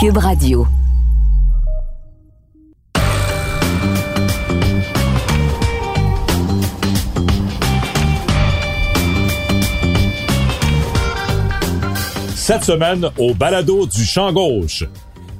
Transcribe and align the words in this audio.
Cube 0.00 0.18
Radio. 0.18 0.64
Cette 12.36 12.62
semaine, 12.62 13.10
au 13.18 13.34
balado 13.34 13.86
du 13.88 14.04
champ 14.04 14.32
gauche, 14.32 14.84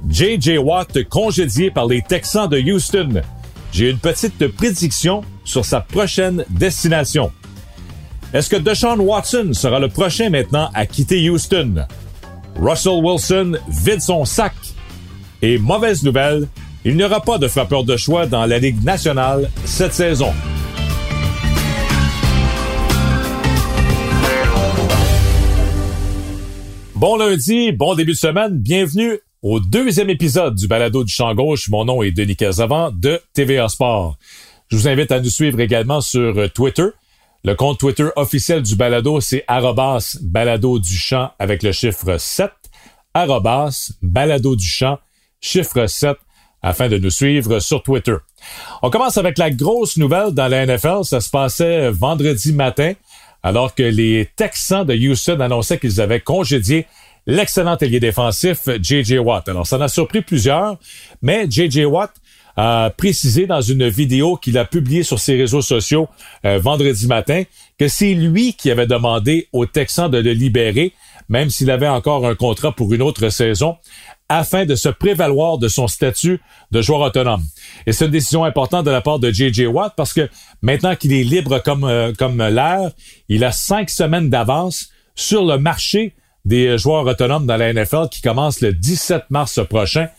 J.J. 0.09 0.57
Watt 0.57 1.05
congédié 1.07 1.71
par 1.71 1.85
les 1.85 2.01
Texans 2.01 2.49
de 2.49 2.59
Houston. 2.59 3.21
J'ai 3.71 3.89
une 3.89 3.99
petite 3.99 4.45
prédiction 4.49 5.21
sur 5.45 5.63
sa 5.63 5.79
prochaine 5.79 6.43
destination. 6.49 7.31
Est-ce 8.33 8.49
que 8.49 8.57
Deshaun 8.57 8.99
Watson 8.99 9.51
sera 9.53 9.79
le 9.79 9.87
prochain 9.87 10.29
maintenant 10.29 10.69
à 10.73 10.85
quitter 10.85 11.29
Houston? 11.29 11.85
Russell 12.61 13.01
Wilson 13.01 13.57
vide 13.69 14.01
son 14.01 14.25
sac. 14.25 14.53
Et 15.41 15.57
mauvaise 15.57 16.03
nouvelle, 16.03 16.47
il 16.83 16.97
n'y 16.97 17.03
aura 17.03 17.21
pas 17.21 17.37
de 17.37 17.47
frappeur 17.47 17.85
de 17.85 17.95
choix 17.95 18.25
dans 18.25 18.45
la 18.45 18.59
Ligue 18.59 18.83
nationale 18.83 19.49
cette 19.63 19.93
saison. 19.93 20.33
Bon 26.95 27.15
lundi, 27.15 27.71
bon 27.71 27.95
début 27.95 28.11
de 28.11 28.17
semaine, 28.17 28.57
bienvenue 28.57 29.19
au 29.41 29.61
deuxième 29.61 30.09
épisode 30.09 30.55
du 30.55 30.67
balado 30.67 31.05
du 31.05 31.13
champ 31.13 31.33
gauche. 31.33 31.69
Mon 31.69 31.85
nom 31.85 32.03
est 32.03 32.11
Denis 32.11 32.35
Casavant 32.35 32.91
de 32.91 33.21
TVA 33.33 33.69
Sport. 33.69 34.17
Je 34.67 34.75
vous 34.75 34.89
invite 34.89 35.13
à 35.13 35.21
nous 35.21 35.29
suivre 35.29 35.61
également 35.61 36.01
sur 36.01 36.37
euh, 36.37 36.49
Twitter. 36.49 36.87
Le 37.45 37.55
compte 37.55 37.79
Twitter 37.79 38.07
officiel 38.17 38.61
du 38.61 38.75
balado, 38.75 39.21
c'est 39.21 39.45
arrobas 39.47 40.17
balado 40.21 40.77
du 40.77 40.93
champ 40.93 41.31
avec 41.39 41.63
le 41.63 41.71
chiffre 41.71 42.17
7. 42.17 42.51
Arrobas 43.13 43.93
balado 44.01 44.57
du 44.57 44.67
champ, 44.67 44.99
chiffre 45.39 45.85
7, 45.85 46.17
afin 46.61 46.89
de 46.89 46.97
nous 46.97 47.09
suivre 47.09 47.59
sur 47.59 47.81
Twitter. 47.81 48.15
On 48.81 48.89
commence 48.89 49.17
avec 49.17 49.37
la 49.37 49.51
grosse 49.51 49.95
nouvelle 49.95 50.31
dans 50.31 50.49
la 50.49 50.65
NFL. 50.65 51.03
Ça 51.03 51.21
se 51.21 51.29
passait 51.29 51.89
vendredi 51.91 52.51
matin 52.51 52.93
alors 53.41 53.73
que 53.73 53.83
les 53.83 54.29
Texans 54.35 54.85
de 54.85 54.93
Houston 54.93 55.39
annonçaient 55.39 55.79
qu'ils 55.79 56.01
avaient 56.01 56.19
congédié 56.19 56.87
l'excellent 57.25 57.77
ailier 57.77 58.01
défensif 58.01 58.67
J.J. 58.81 59.19
Watt. 59.19 59.47
Alors, 59.47 59.65
ça 59.65 59.77
en 59.77 59.81
a 59.81 59.87
surpris 59.87 60.21
plusieurs, 60.21 60.77
mais 61.21 61.45
J.J. 61.49 61.85
Watt 61.85 62.11
a 62.61 62.89
précisé 62.89 63.47
dans 63.47 63.61
une 63.61 63.87
vidéo 63.87 64.35
qu'il 64.35 64.57
a 64.57 64.65
publiée 64.65 65.03
sur 65.03 65.17
ses 65.17 65.37
réseaux 65.37 65.61
sociaux 65.61 66.09
euh, 66.43 66.59
vendredi 66.59 67.07
matin 67.07 67.43
que 67.77 67.87
c'est 67.87 68.13
lui 68.13 68.53
qui 68.53 68.69
avait 68.69 68.85
demandé 68.85 69.47
aux 69.53 69.65
Texans 69.65 70.11
de 70.11 70.17
le 70.17 70.33
libérer, 70.33 70.91
même 71.29 71.49
s'il 71.49 71.71
avait 71.71 71.87
encore 71.87 72.27
un 72.27 72.35
contrat 72.35 72.73
pour 72.73 72.93
une 72.93 73.01
autre 73.01 73.29
saison, 73.29 73.77
afin 74.27 74.65
de 74.65 74.75
se 74.75 74.89
prévaloir 74.89 75.57
de 75.57 75.69
son 75.69 75.87
statut 75.87 76.41
de 76.71 76.81
joueur 76.81 76.99
autonome. 76.99 77.45
Et 77.87 77.93
c'est 77.93 78.05
une 78.05 78.11
décision 78.11 78.43
importante 78.43 78.85
de 78.85 78.91
la 78.91 78.99
part 78.99 79.19
de 79.19 79.31
J.J. 79.31 79.67
Watt 79.67 79.93
parce 79.95 80.11
que 80.11 80.29
maintenant 80.61 80.97
qu'il 80.97 81.13
est 81.13 81.23
libre 81.23 81.59
comme, 81.59 81.85
euh, 81.85 82.11
comme 82.11 82.45
l'air, 82.45 82.91
il 83.29 83.45
a 83.45 83.53
cinq 83.53 83.89
semaines 83.89 84.29
d'avance 84.29 84.89
sur 85.15 85.45
le 85.45 85.57
marché 85.57 86.13
des 86.43 86.77
joueurs 86.77 87.05
autonomes 87.05 87.45
dans 87.45 87.57
la 87.57 87.71
NFL 87.71 88.09
qui 88.11 88.21
commence 88.21 88.59
le 88.59 88.73
17 88.73 89.23
mars 89.29 89.61
prochain. 89.69 90.09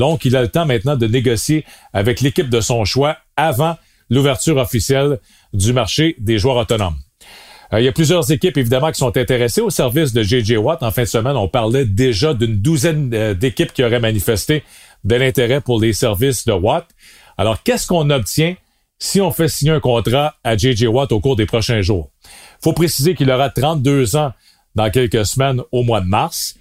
Donc, 0.00 0.24
il 0.24 0.34
a 0.34 0.40
le 0.40 0.48
temps 0.48 0.64
maintenant 0.64 0.96
de 0.96 1.06
négocier 1.06 1.66
avec 1.92 2.22
l'équipe 2.22 2.48
de 2.48 2.62
son 2.62 2.86
choix 2.86 3.18
avant 3.36 3.76
l'ouverture 4.08 4.56
officielle 4.56 5.18
du 5.52 5.74
marché 5.74 6.16
des 6.18 6.38
joueurs 6.38 6.56
autonomes. 6.56 6.96
Euh, 7.74 7.82
il 7.82 7.84
y 7.84 7.88
a 7.88 7.92
plusieurs 7.92 8.32
équipes, 8.32 8.56
évidemment, 8.56 8.90
qui 8.90 8.98
sont 8.98 9.14
intéressées 9.18 9.60
au 9.60 9.68
service 9.68 10.14
de 10.14 10.22
J.J. 10.22 10.56
Watt. 10.56 10.82
En 10.82 10.90
fin 10.90 11.02
de 11.02 11.06
semaine, 11.06 11.36
on 11.36 11.48
parlait 11.48 11.84
déjà 11.84 12.32
d'une 12.32 12.56
douzaine 12.56 13.10
euh, 13.12 13.34
d'équipes 13.34 13.74
qui 13.74 13.84
auraient 13.84 14.00
manifesté 14.00 14.64
de 15.04 15.16
l'intérêt 15.16 15.60
pour 15.60 15.78
les 15.78 15.92
services 15.92 16.46
de 16.46 16.52
Watt. 16.52 16.86
Alors, 17.36 17.62
qu'est-ce 17.62 17.86
qu'on 17.86 18.08
obtient 18.08 18.54
si 18.98 19.20
on 19.20 19.30
fait 19.30 19.48
signer 19.48 19.72
un 19.72 19.80
contrat 19.80 20.34
à 20.42 20.56
J.J. 20.56 20.86
Watt 20.86 21.12
au 21.12 21.20
cours 21.20 21.36
des 21.36 21.46
prochains 21.46 21.82
jours? 21.82 22.08
faut 22.62 22.72
préciser 22.72 23.14
qu'il 23.14 23.30
aura 23.30 23.50
32 23.50 24.16
ans 24.16 24.32
dans 24.74 24.90
quelques 24.90 25.26
semaines 25.26 25.60
au 25.72 25.82
mois 25.82 26.00
de 26.00 26.06
mars. 26.06 26.56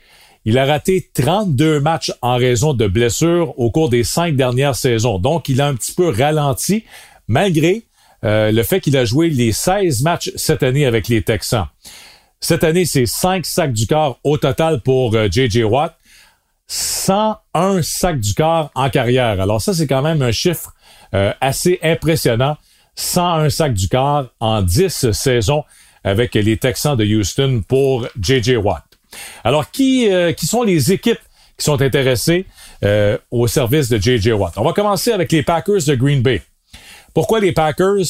Il 0.49 0.57
a 0.57 0.65
raté 0.65 1.11
32 1.13 1.79
matchs 1.79 2.11
en 2.23 2.35
raison 2.35 2.73
de 2.73 2.87
blessures 2.87 3.53
au 3.59 3.69
cours 3.69 3.87
des 3.87 4.03
cinq 4.03 4.35
dernières 4.35 4.75
saisons. 4.75 5.19
Donc, 5.19 5.47
il 5.47 5.61
a 5.61 5.67
un 5.67 5.75
petit 5.75 5.91
peu 5.91 6.09
ralenti, 6.09 6.85
malgré 7.27 7.83
euh, 8.23 8.51
le 8.51 8.63
fait 8.63 8.79
qu'il 8.79 8.97
a 8.97 9.05
joué 9.05 9.29
les 9.29 9.51
16 9.51 10.01
matchs 10.01 10.31
cette 10.37 10.63
année 10.63 10.87
avec 10.87 11.07
les 11.07 11.21
Texans. 11.21 11.67
Cette 12.39 12.63
année, 12.63 12.85
c'est 12.85 13.05
5 13.05 13.45
sacs 13.45 13.73
du 13.73 13.85
corps 13.85 14.19
au 14.23 14.39
total 14.39 14.81
pour 14.81 15.15
J.J. 15.31 15.61
Euh, 15.61 15.65
Watt. 15.65 15.95
101 16.65 17.83
sacs 17.83 18.19
du 18.19 18.33
corps 18.33 18.71
en 18.73 18.89
carrière. 18.89 19.39
Alors 19.39 19.61
ça, 19.61 19.75
c'est 19.75 19.85
quand 19.85 20.01
même 20.01 20.23
un 20.23 20.31
chiffre 20.31 20.73
euh, 21.13 21.31
assez 21.41 21.77
impressionnant. 21.83 22.57
101 22.95 23.51
sacs 23.51 23.75
du 23.75 23.87
corps 23.87 24.25
en 24.39 24.63
10 24.63 25.11
saisons 25.11 25.63
avec 26.03 26.33
les 26.33 26.57
Texans 26.57 26.97
de 26.97 27.05
Houston 27.05 27.61
pour 27.67 28.07
J.J. 28.19 28.55
Watt. 28.55 28.88
Alors, 29.43 29.71
qui, 29.71 30.09
qui 30.37 30.45
sont 30.45 30.63
les 30.63 30.91
équipes 30.91 31.19
qui 31.57 31.65
sont 31.65 31.81
intéressées 31.81 32.45
au 33.31 33.47
service 33.47 33.89
de 33.89 33.97
J.J. 33.97 34.31
Watt? 34.33 34.53
On 34.57 34.63
va 34.63 34.73
commencer 34.73 35.11
avec 35.11 35.31
les 35.31 35.43
Packers 35.43 35.83
de 35.87 35.95
Green 35.95 36.21
Bay. 36.21 36.41
Pourquoi 37.13 37.39
les 37.39 37.51
Packers? 37.51 38.05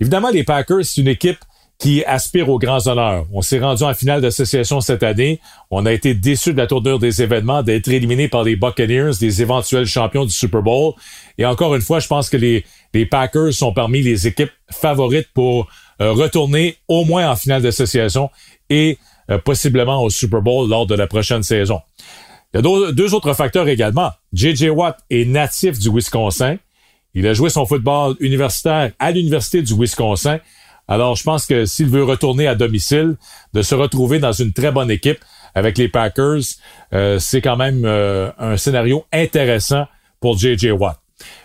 Évidemment, 0.00 0.30
les 0.30 0.44
Packers, 0.44 0.84
c'est 0.84 1.00
une 1.00 1.08
équipe 1.08 1.38
qui 1.78 2.04
aspire 2.04 2.48
aux 2.48 2.58
grands 2.58 2.86
honneurs. 2.86 3.26
On 3.32 3.42
s'est 3.42 3.58
rendu 3.58 3.82
en 3.82 3.92
finale 3.94 4.20
d'association 4.20 4.80
cette 4.80 5.02
année. 5.02 5.40
On 5.70 5.86
a 5.86 5.92
été 5.92 6.14
déçus 6.14 6.52
de 6.52 6.58
la 6.58 6.66
tournure 6.66 6.98
des 6.98 7.20
événements, 7.20 7.62
d'être 7.62 7.88
éliminé 7.88 8.28
par 8.28 8.44
les 8.44 8.56
Buccaneers, 8.56 9.12
des 9.20 9.42
éventuels 9.42 9.86
champions 9.86 10.24
du 10.24 10.30
Super 10.30 10.62
Bowl. 10.62 10.94
Et 11.36 11.44
encore 11.44 11.74
une 11.74 11.82
fois, 11.82 11.98
je 11.98 12.06
pense 12.06 12.30
que 12.30 12.36
les, 12.36 12.64
les 12.92 13.06
Packers 13.06 13.52
sont 13.52 13.72
parmi 13.72 14.02
les 14.02 14.26
équipes 14.26 14.52
favorites 14.70 15.28
pour 15.34 15.68
euh, 16.00 16.12
retourner 16.12 16.76
au 16.88 17.04
moins 17.04 17.28
en 17.30 17.36
finale 17.36 17.62
d'association 17.62 18.30
et 18.70 18.98
euh, 19.30 19.38
possiblement 19.38 20.02
au 20.02 20.10
Super 20.10 20.42
Bowl 20.42 20.68
lors 20.68 20.86
de 20.86 20.94
la 20.94 21.06
prochaine 21.06 21.42
saison. 21.42 21.80
Il 22.52 22.58
y 22.58 22.68
a 22.68 22.92
deux 22.92 23.14
autres 23.14 23.32
facteurs 23.32 23.68
également. 23.68 24.10
J.J. 24.32 24.68
Watt 24.68 24.98
est 25.10 25.24
natif 25.24 25.78
du 25.78 25.90
Wisconsin. 25.90 26.56
Il 27.14 27.26
a 27.26 27.32
joué 27.32 27.48
son 27.48 27.64
football 27.64 28.16
universitaire 28.20 28.92
à 28.98 29.10
l'Université 29.10 29.62
du 29.62 29.74
Wisconsin. 29.74 30.38
Alors, 30.86 31.16
je 31.16 31.22
pense 31.22 31.46
que 31.46 31.64
s'il 31.64 31.86
veut 31.86 32.04
retourner 32.04 32.46
à 32.46 32.54
domicile, 32.54 33.16
de 33.54 33.62
se 33.62 33.74
retrouver 33.74 34.18
dans 34.18 34.32
une 34.32 34.52
très 34.52 34.70
bonne 34.70 34.90
équipe 34.90 35.18
avec 35.54 35.78
les 35.78 35.88
Packers, 35.88 36.42
euh, 36.92 37.18
c'est 37.18 37.40
quand 37.40 37.56
même 37.56 37.84
euh, 37.86 38.30
un 38.38 38.56
scénario 38.56 39.04
intéressant 39.12 39.86
pour 40.20 40.36
J.J. 40.36 40.72
Watt. 40.72 40.98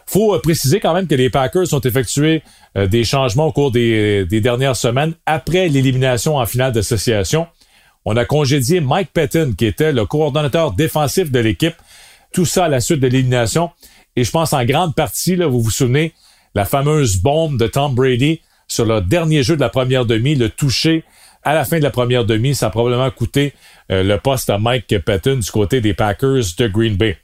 faut 0.05 0.37
préciser 0.39 0.79
quand 0.79 0.93
même 0.93 1.07
que 1.07 1.15
les 1.15 1.29
Packers 1.29 1.73
ont 1.73 1.79
effectué 1.79 2.43
des 2.75 3.03
changements 3.03 3.47
au 3.47 3.51
cours 3.51 3.71
des 3.71 4.25
dernières 4.29 4.75
semaines 4.75 5.13
après 5.25 5.69
l'élimination 5.69 6.37
en 6.37 6.45
finale 6.45 6.71
d'association. 6.71 7.47
On 8.05 8.15
a 8.17 8.25
congédié 8.25 8.81
Mike 8.81 9.11
Patton, 9.13 9.53
qui 9.57 9.65
était 9.65 9.91
le 9.91 10.05
coordonnateur 10.05 10.71
défensif 10.71 11.31
de 11.31 11.39
l'équipe. 11.39 11.75
Tout 12.33 12.45
ça 12.45 12.65
à 12.65 12.67
la 12.69 12.79
suite 12.79 12.99
de 12.99 13.07
l'élimination. 13.07 13.71
Et 14.15 14.23
je 14.23 14.31
pense 14.31 14.53
en 14.53 14.63
grande 14.65 14.95
partie, 14.95 15.35
là, 15.35 15.47
vous 15.47 15.61
vous 15.61 15.71
souvenez, 15.71 16.13
la 16.55 16.65
fameuse 16.65 17.17
bombe 17.17 17.57
de 17.57 17.67
Tom 17.67 17.93
Brady 17.95 18.41
sur 18.67 18.85
le 18.85 19.01
dernier 19.01 19.43
jeu 19.43 19.55
de 19.55 19.61
la 19.61 19.69
première 19.69 20.05
demi, 20.05 20.35
le 20.35 20.49
toucher 20.49 21.03
à 21.43 21.53
la 21.53 21.65
fin 21.65 21.77
de 21.77 21.83
la 21.83 21.89
première 21.89 22.25
demi, 22.25 22.53
ça 22.53 22.67
a 22.67 22.69
probablement 22.69 23.09
coûté 23.11 23.53
euh, 23.91 24.03
le 24.03 24.17
poste 24.17 24.49
à 24.49 24.57
Mike 24.57 24.99
Patton 24.99 25.37
du 25.37 25.49
côté 25.49 25.81
des 25.81 25.93
Packers 25.93 26.43
de 26.57 26.67
Green 26.67 26.95
Bay. 26.95 27.17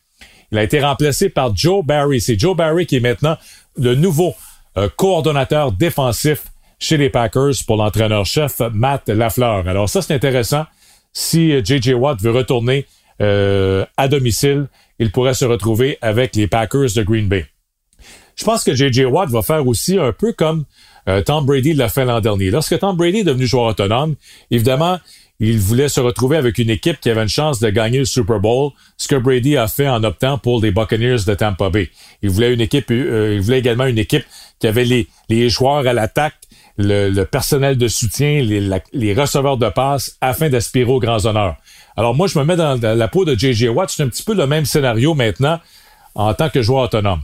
Il 0.52 0.58
a 0.58 0.64
été 0.64 0.80
remplacé 0.80 1.30
par 1.30 1.56
Joe 1.56 1.84
Barry. 1.84 2.22
C'est 2.22 2.40
Joe 2.40 2.56
Barry 2.56 2.86
qui 2.86 2.98
est 2.98 3.02
maintenant 3.02 3.38
le 3.78 3.96
nouveau 3.96 4.34
euh, 4.78 4.88
coordonnateur 4.96 5.72
défensif 5.72 6.44
chez 6.86 6.98
les 6.98 7.10
Packers 7.10 7.54
pour 7.66 7.78
l'entraîneur-chef 7.78 8.62
Matt 8.72 9.10
Lafleur. 9.10 9.68
Alors 9.68 9.90
ça, 9.90 10.04
c'est 10.04 10.14
intéressant. 10.14 10.66
Si 11.14 11.52
J.J. 11.66 11.94
Euh, 11.94 11.96
Watt 11.96 12.22
veut 12.22 12.32
retourner 12.32 12.86
à 13.20 14.08
domicile, 14.10 14.68
il 15.00 15.12
pourrait 15.12 15.34
se 15.34 15.46
retrouver 15.46 15.98
avec 16.02 16.36
les 16.36 16.48
Packers 16.48 16.90
de 16.96 17.02
Green 17.02 17.28
Bay. 17.28 17.46
Je 18.36 18.44
pense 18.44 18.64
que 18.64 18.76
J.J. 18.76 19.06
Watt 19.06 19.30
va 19.30 19.42
faire 19.42 19.66
aussi 19.66 19.98
un 19.98 20.12
peu 20.12 20.34
comme 20.34 20.66
euh, 21.08 21.22
Tom 21.24 21.46
Brady 21.46 21.74
l'a 21.74 21.90
fait 21.90 22.06
l'an 22.06 22.20
dernier. 22.20 22.52
Lorsque 22.52 22.78
Tom 22.78 22.96
Brady 22.96 23.20
est 23.20 23.24
devenu 23.24 23.48
joueur 23.48 23.68
autonome, 23.68 24.16
évidemment, 24.52 25.00
il 25.40 25.58
voulait 25.60 25.90
se 25.90 26.00
retrouver 26.00 26.38
avec 26.38 26.58
une 26.58 26.70
équipe 26.70 27.00
qui 27.00 27.10
avait 27.10 27.24
une 27.24 27.30
chance 27.30 27.60
de 27.60 27.70
gagner 27.70 28.00
le 28.00 28.06
Super 28.06 28.40
Bowl, 28.40 28.72
ce 28.98 29.08
que 29.08 29.16
Brady 29.16 29.58
a 29.58 29.68
fait 29.68 29.88
en 29.88 30.04
optant 30.04 30.38
pour 30.38 30.62
les 30.62 30.72
Buccaneers 30.72 31.24
de 31.26 31.34
Tampa 31.34 31.70
Bay. 31.70 31.90
Il 32.22 32.30
voulait 32.30 32.56
euh, 32.56 33.52
également 33.52 33.86
une 33.86 33.98
équipe 33.98 34.26
qui 34.60 34.68
avait 34.68 35.08
les 35.30 35.50
joueurs 35.50 35.86
à 35.88 35.94
l'attaque, 35.94 36.36
le, 36.78 37.24
personnel 37.24 37.78
de 37.78 37.88
soutien, 37.88 38.42
les, 38.42 39.14
receveurs 39.14 39.58
de 39.58 39.70
passe, 39.70 40.18
afin 40.22 40.50
d'aspirer 40.50 40.92
aux 40.92 41.00
grands 41.00 41.26
honneurs. 41.26 41.56
Alors 41.98 42.16
moi, 42.16 42.28
je 42.28 42.38
me 42.38 42.44
mets 42.44 42.56
dans 42.56 42.80
la 42.82 43.08
peau 43.08 43.26
de 43.26 43.38
J.J. 43.38 43.70
Watt. 43.70 43.90
C'est 43.90 44.04
un 44.04 44.10
petit 44.10 44.24
peu 44.24 44.34
le 44.34 44.48
même 44.48 44.66
scénario 44.66 45.14
maintenant 45.14 45.60
en 46.16 46.34
tant 46.34 46.50
que 46.50 46.62
joueur 46.62 46.84
autonome. 46.84 47.22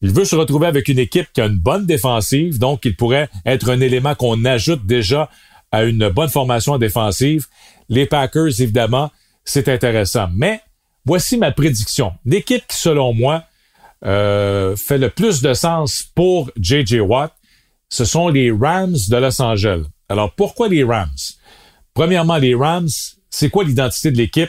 Il 0.00 0.12
veut 0.12 0.24
se 0.24 0.34
retrouver 0.34 0.66
avec 0.66 0.88
une 0.88 0.98
équipe 0.98 1.28
qui 1.32 1.40
a 1.40 1.46
une 1.46 1.58
bonne 1.58 1.86
défensive, 1.86 2.58
donc 2.58 2.84
il 2.84 2.96
pourrait 2.96 3.28
être 3.46 3.70
un 3.70 3.80
élément 3.80 4.16
qu'on 4.16 4.44
ajoute 4.44 4.84
déjà 4.84 5.30
à 5.70 5.84
une 5.84 6.08
bonne 6.08 6.28
formation 6.28 6.76
défensive. 6.76 7.46
Les 7.88 8.06
Packers, 8.06 8.60
évidemment, 8.60 9.10
c'est 9.44 9.68
intéressant. 9.68 10.28
Mais 10.34 10.60
voici 11.04 11.36
ma 11.36 11.52
prédiction. 11.52 12.12
L'équipe 12.24 12.66
qui, 12.66 12.76
selon 12.76 13.14
moi, 13.14 13.44
euh, 14.04 14.74
fait 14.74 14.98
le 14.98 15.08
plus 15.08 15.40
de 15.40 15.54
sens 15.54 16.02
pour 16.14 16.50
J.J. 16.60 16.98
Watt, 17.00 17.32
ce 17.92 18.06
sont 18.06 18.28
les 18.28 18.50
Rams 18.50 18.96
de 19.10 19.16
Los 19.18 19.42
Angeles. 19.42 19.82
Alors, 20.08 20.32
pourquoi 20.32 20.68
les 20.68 20.82
Rams? 20.82 21.10
Premièrement, 21.92 22.38
les 22.38 22.54
Rams, 22.54 22.88
c'est 23.28 23.50
quoi 23.50 23.64
l'identité 23.64 24.10
de 24.10 24.16
l'équipe? 24.16 24.48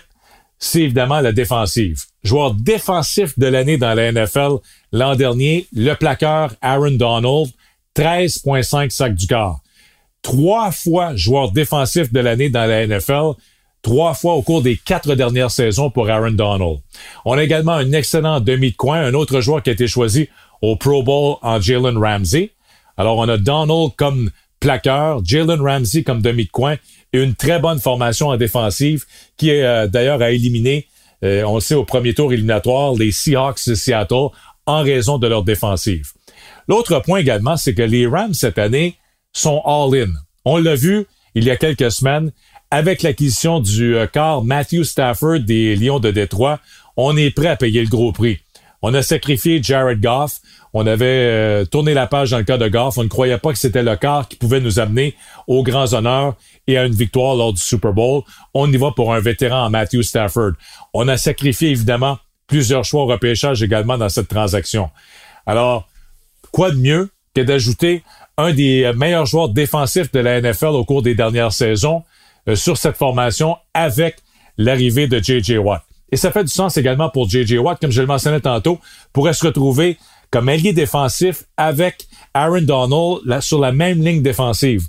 C'est 0.60 0.84
évidemment 0.84 1.20
la 1.20 1.34
défensive. 1.34 2.04
Joueur 2.24 2.54
défensif 2.54 3.38
de 3.38 3.48
l'année 3.48 3.78
dans 3.78 3.94
la 3.96 4.14
NFL 4.14 4.60
l'an 4.94 5.18
dernier, 5.18 5.68
le 5.74 5.94
plaqueur 5.96 6.54
Aaron 6.62 6.92
Donald, 6.92 7.52
13,5 7.98 8.90
sacs 8.92 9.16
du 9.16 9.28
corps. 9.28 9.60
Trois 10.22 10.72
fois 10.72 11.14
joueur 11.18 11.52
défensif 11.52 12.14
de 12.14 12.22
l'année 12.22 12.50
dans 12.50 12.66
la 12.66 12.88
NFL, 12.88 13.34
trois 13.82 14.14
fois 14.14 14.36
au 14.36 14.42
cours 14.42 14.62
des 14.62 14.78
quatre 14.78 15.16
dernières 15.16 15.52
saisons 15.52 15.90
pour 15.90 16.10
Aaron 16.10 16.32
Donald. 16.32 16.80
On 17.26 17.34
a 17.34 17.44
également 17.44 17.74
un 17.74 17.92
excellent 17.92 18.40
demi 18.40 18.72
de 18.72 18.78
coin, 18.78 19.02
un 19.02 19.14
autre 19.14 19.42
joueur 19.42 19.62
qui 19.62 19.70
a 19.70 19.74
été 19.74 19.88
choisi 19.88 20.30
au 20.62 20.78
Pro 20.78 21.04
Bowl 21.04 21.36
en 21.42 21.60
Jalen 21.60 21.98
Ramsey. 21.98 22.54
Alors 22.98 23.18
on 23.18 23.28
a 23.28 23.38
Donald 23.38 23.92
comme 23.96 24.30
plaqueur, 24.60 25.24
Jalen 25.26 25.62
Ramsey 25.62 26.04
comme 26.04 26.22
demi 26.22 26.46
de 26.46 26.52
coin 26.52 26.78
et 27.12 27.22
une 27.22 27.36
très 27.36 27.60
bonne 27.60 27.80
formation 27.80 28.30
en 28.30 28.38
défensive 28.38 29.06
qui 29.38 29.50
est 29.50 29.64
euh, 29.64 29.88
d'ailleurs 29.88 30.22
à 30.22 30.32
éliminer, 30.32 30.88
euh, 31.24 31.44
on 31.44 31.56
le 31.56 31.62
sait 31.62 31.76
au 31.76 31.86
premier 31.86 32.14
tour 32.14 32.34
éliminatoire, 32.34 32.94
les 32.94 33.12
Seahawks 33.12 33.68
de 33.68 33.76
Seattle 33.76 34.28
en 34.66 34.82
raison 34.82 35.18
de 35.18 35.28
leur 35.28 35.44
défensive. 35.44 36.12
L'autre 36.68 37.00
point 37.00 37.20
également, 37.20 37.58
c'est 37.58 37.74
que 37.74 37.82
les 37.82 38.08
Rams 38.08 38.34
cette 38.34 38.58
année 38.58 38.96
sont 39.34 39.62
all-in. 39.66 40.14
On 40.46 40.58
l'a 40.58 40.76
vu 40.76 41.06
il 41.36 41.44
y 41.44 41.52
a 41.52 41.58
quelques 41.58 41.92
semaines 41.92 42.32
avec 42.72 43.04
l'acquisition 43.04 43.60
du 43.60 43.96
euh, 43.96 44.08
Matthew 44.44 44.84
Stafford 44.84 45.40
des 45.40 45.76
Lions 45.76 46.00
de 46.00 46.12
Détroit. 46.12 46.60
On 46.96 47.18
est 47.18 47.32
prêt 47.32 47.48
à 47.48 47.56
payer 47.56 47.82
le 47.82 47.90
gros 47.90 48.12
prix. 48.12 48.40
On 48.82 48.94
a 48.94 49.02
sacrifié 49.02 49.62
Jared 49.62 50.02
Goff. 50.02 50.40
On 50.74 50.88
avait 50.88 51.06
euh, 51.06 51.66
tourné 51.66 51.94
la 51.94 52.08
page 52.08 52.32
dans 52.32 52.40
le 52.40 52.44
cas 52.44 52.58
de 52.58 52.68
Goff. 52.68 52.98
On 52.98 53.04
ne 53.04 53.10
croyait 53.10 53.38
pas 53.38 53.52
que 53.52 53.60
c'était 53.60 53.84
le 53.84 53.96
quart 53.96 54.28
qui 54.28 54.36
pouvait 54.36 54.60
nous 54.60 54.80
amener 54.80 55.16
aux 55.48 55.64
grands 55.64 55.94
honneurs 55.94 56.36
et 56.68 56.78
à 56.78 56.86
une 56.86 56.94
victoire 56.94 57.36
lors 57.36 57.54
du 57.54 57.62
Super 57.62 57.94
Bowl. 57.94 58.24
On 58.54 58.72
y 58.72 58.78
va 58.78 58.92
pour 58.92 59.14
un 59.14 59.20
vétéran 59.20 59.70
Matthew 59.70 60.02
Stafford. 60.02 60.54
On 60.94 61.08
a 61.08 61.18
sacrifié 61.18 61.70
évidemment 61.70 62.18
plusieurs 62.48 62.84
choix 62.86 63.04
au 63.04 63.06
repêchage 63.06 63.62
également 63.62 63.98
dans 63.98 64.10
cette 64.10 64.28
transaction. 64.28 64.90
Alors, 65.46 65.88
quoi 66.52 66.72
de 66.72 66.78
mieux 66.78 67.10
que 67.36 67.42
d'ajouter 67.42 68.04
un 68.38 68.52
des 68.52 68.92
meilleurs 68.96 69.28
joueurs 69.28 69.50
défensifs 69.50 70.12
de 70.12 70.20
la 70.20 70.42
NFL 70.42 70.68
au 70.68 70.86
cours 70.86 71.04
des 71.04 71.14
dernières 71.14 71.54
saisons 71.54 72.04
euh, 72.48 72.56
sur 72.56 72.78
cette 72.78 72.98
formation 72.98 73.58
avec 73.74 74.18
l'arrivée 74.58 75.08
de 75.08 75.20
J.J. 75.20 75.58
Watt? 75.58 75.84
Et 76.12 76.16
ça 76.16 76.32
fait 76.32 76.44
du 76.44 76.52
sens 76.52 76.78
également 76.78 77.10
pour 77.10 77.30
J.J. 77.30 77.58
Watt, 77.58 77.80
comme 77.80 77.92
je 77.92 78.02
le 78.02 78.08
mentionnais 78.08 78.40
tantôt, 78.40 78.80
pourrait 79.14 79.34
se 79.34 79.46
retrouver 79.46 79.98
comme 80.34 80.50
allié 80.50 80.74
défensif 80.74 81.44
avec 81.58 82.08
Aaron 82.34 82.64
Donald 82.64 83.40
sur 83.42 83.60
la 83.60 83.72
même 83.72 84.04
ligne 84.04 84.24
défensive. 84.24 84.88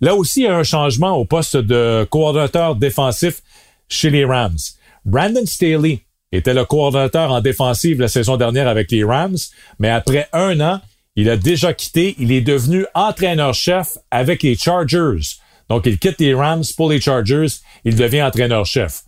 Là 0.00 0.14
aussi, 0.14 0.40
il 0.40 0.44
y 0.44 0.46
a 0.46 0.56
un 0.56 0.62
changement 0.62 1.14
au 1.14 1.26
poste 1.26 1.58
de 1.58 2.08
coordonnateur 2.10 2.74
défensif 2.74 3.42
chez 3.90 4.08
les 4.08 4.24
Rams. 4.24 4.56
Brandon 5.04 5.44
Staley 5.44 6.00
était 6.32 6.54
le 6.54 6.64
coordonnateur 6.64 7.32
en 7.32 7.42
défensive 7.42 8.00
la 8.00 8.08
saison 8.08 8.38
dernière 8.38 8.66
avec 8.66 8.90
les 8.90 9.04
Rams, 9.04 9.36
mais 9.78 9.90
après 9.90 10.30
un 10.32 10.58
an, 10.60 10.80
il 11.16 11.28
a 11.28 11.36
déjà 11.36 11.74
quitté. 11.74 12.16
Il 12.18 12.32
est 12.32 12.40
devenu 12.40 12.86
entraîneur-chef 12.94 13.98
avec 14.10 14.42
les 14.42 14.56
Chargers. 14.56 15.36
Donc, 15.68 15.84
il 15.84 15.98
quitte 15.98 16.18
les 16.18 16.32
Rams 16.32 16.64
pour 16.78 16.88
les 16.88 16.98
Chargers. 16.98 17.58
Il 17.84 17.94
devient 17.94 18.22
entraîneur-chef. 18.22 19.02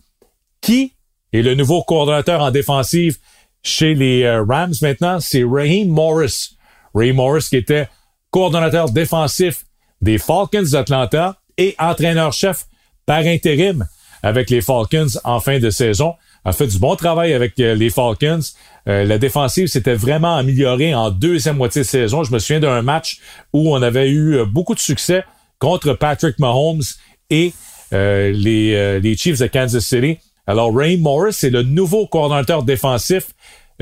Qui 0.61 0.93
est 1.33 1.41
le 1.41 1.55
nouveau 1.55 1.81
coordonnateur 1.81 2.41
en 2.41 2.51
défensive 2.51 3.17
chez 3.65 3.95
les 3.95 4.23
euh, 4.23 4.43
Rams 4.47 4.73
maintenant? 4.81 5.19
C'est 5.19 5.43
Raheem 5.43 5.89
Morris. 5.89 6.55
Raheem 6.93 7.15
Morris 7.15 7.47
qui 7.49 7.57
était 7.57 7.89
coordonnateur 8.31 8.89
défensif 8.89 9.65
des 10.01 10.17
Falcons 10.17 10.69
d'Atlanta 10.71 11.37
et 11.57 11.75
entraîneur-chef 11.79 12.65
par 13.05 13.19
intérim 13.19 13.85
avec 14.23 14.49
les 14.49 14.61
Falcons 14.61 15.07
en 15.23 15.39
fin 15.39 15.59
de 15.59 15.69
saison 15.69 16.13
a 16.45 16.51
fait 16.51 16.67
du 16.67 16.77
bon 16.77 16.95
travail 16.95 17.33
avec 17.33 17.59
euh, 17.59 17.73
les 17.73 17.89
Falcons. 17.89 18.39
Euh, 18.87 19.03
la 19.03 19.17
défensive 19.17 19.67
s'était 19.67 19.95
vraiment 19.95 20.35
améliorée 20.35 20.93
en 20.93 21.09
deuxième 21.09 21.57
moitié 21.57 21.81
de 21.81 21.87
saison. 21.87 22.23
Je 22.23 22.31
me 22.31 22.39
souviens 22.39 22.59
d'un 22.59 22.83
match 22.83 23.19
où 23.51 23.73
on 23.73 23.81
avait 23.81 24.09
eu 24.11 24.45
beaucoup 24.45 24.75
de 24.75 24.79
succès 24.79 25.23
contre 25.57 25.93
Patrick 25.93 26.37
Mahomes 26.37 26.83
et 27.31 27.53
les 27.91 29.15
Chiefs 29.17 29.39
de 29.39 29.47
Kansas 29.47 29.83
City. 29.83 30.19
Alors, 30.47 30.75
Ray 30.75 30.97
Morris 30.97 31.37
est 31.43 31.49
le 31.49 31.63
nouveau 31.63 32.07
coordinateur 32.07 32.63
défensif 32.63 33.27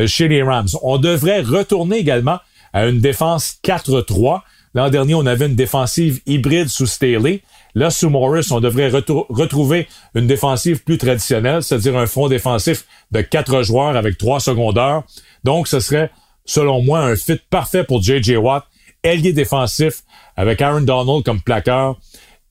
chez 0.05 0.27
les 0.27 0.43
Rams. 0.43 0.69
On 0.81 0.97
devrait 0.97 1.41
retourner 1.41 1.97
également 1.97 2.39
à 2.73 2.87
une 2.87 2.99
défense 2.99 3.57
4-3. 3.63 4.41
L'an 4.73 4.89
dernier, 4.89 5.13
on 5.13 5.25
avait 5.25 5.45
une 5.45 5.55
défensive 5.55 6.21
hybride 6.25 6.67
sous 6.67 6.87
Staley. 6.87 7.41
Là, 7.75 7.89
sous 7.89 8.09
Morris, 8.09 8.47
on 8.51 8.59
devrait 8.59 8.89
retrouver 8.89 9.87
une 10.15 10.25
défensive 10.25 10.83
plus 10.83 10.97
traditionnelle, 10.97 11.61
c'est-à-dire 11.61 11.97
un 11.97 12.07
front 12.07 12.27
défensif 12.27 12.85
de 13.11 13.21
quatre 13.21 13.63
joueurs 13.63 13.95
avec 13.95 14.17
trois 14.17 14.39
secondaires. 14.39 15.03
Donc, 15.43 15.67
ce 15.67 15.79
serait, 15.79 16.11
selon 16.45 16.81
moi, 16.81 16.99
un 16.99 17.15
fit 17.15 17.39
parfait 17.49 17.83
pour 17.83 18.01
J.J. 18.01 18.37
Watt, 18.37 18.65
ailier 19.03 19.33
défensif 19.33 20.01
avec 20.35 20.61
Aaron 20.61 20.81
Donald 20.81 21.23
comme 21.23 21.41
plaqueur 21.41 21.97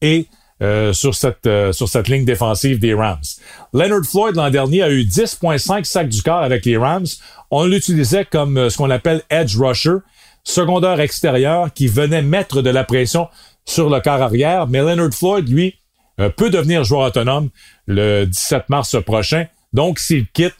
et 0.01 0.27
euh, 0.63 0.93
sur 0.93 1.17
cette 1.17 1.47
euh, 1.47 1.73
sur 1.73 1.89
cette 1.89 2.07
ligne 2.07 2.25
défensive 2.25 2.79
des 2.79 2.95
Rams. 2.95 3.19
Leonard 3.73 4.05
Floyd 4.05 4.37
l'an 4.37 4.49
dernier 4.49 4.83
a 4.83 4.91
eu 4.91 5.03
10.5 5.03 5.83
sacs 5.83 6.09
du 6.09 6.23
corps 6.23 6.43
avec 6.43 6.65
les 6.65 6.77
Rams. 6.77 7.07
On 7.51 7.65
l'utilisait 7.65 8.25
comme 8.25 8.57
euh, 8.57 8.71
ce 8.71 8.77
qu'on 8.77 8.91
appelle 8.91 9.23
edge 9.29 9.57
rusher, 9.57 9.97
secondaire 10.45 11.01
extérieur 11.01 11.73
qui 11.73 11.89
venait 11.89 12.23
mettre 12.23 12.63
de 12.63 12.71
la 12.71 12.85
pression 12.85 13.27
sur 13.65 13.91
le 13.91 13.99
quart 13.99 14.23
arrière, 14.23 14.69
mais 14.69 14.79
Leonard 14.79 15.13
Floyd, 15.13 15.49
lui, 15.49 15.77
peut 16.37 16.51
devenir 16.51 16.85
joueur 16.85 17.09
autonome 17.09 17.49
le 17.87 18.25
17 18.27 18.69
mars 18.69 18.97
prochain. 19.05 19.47
Donc, 19.73 19.99
s'il 19.99 20.27
quitte, 20.29 20.57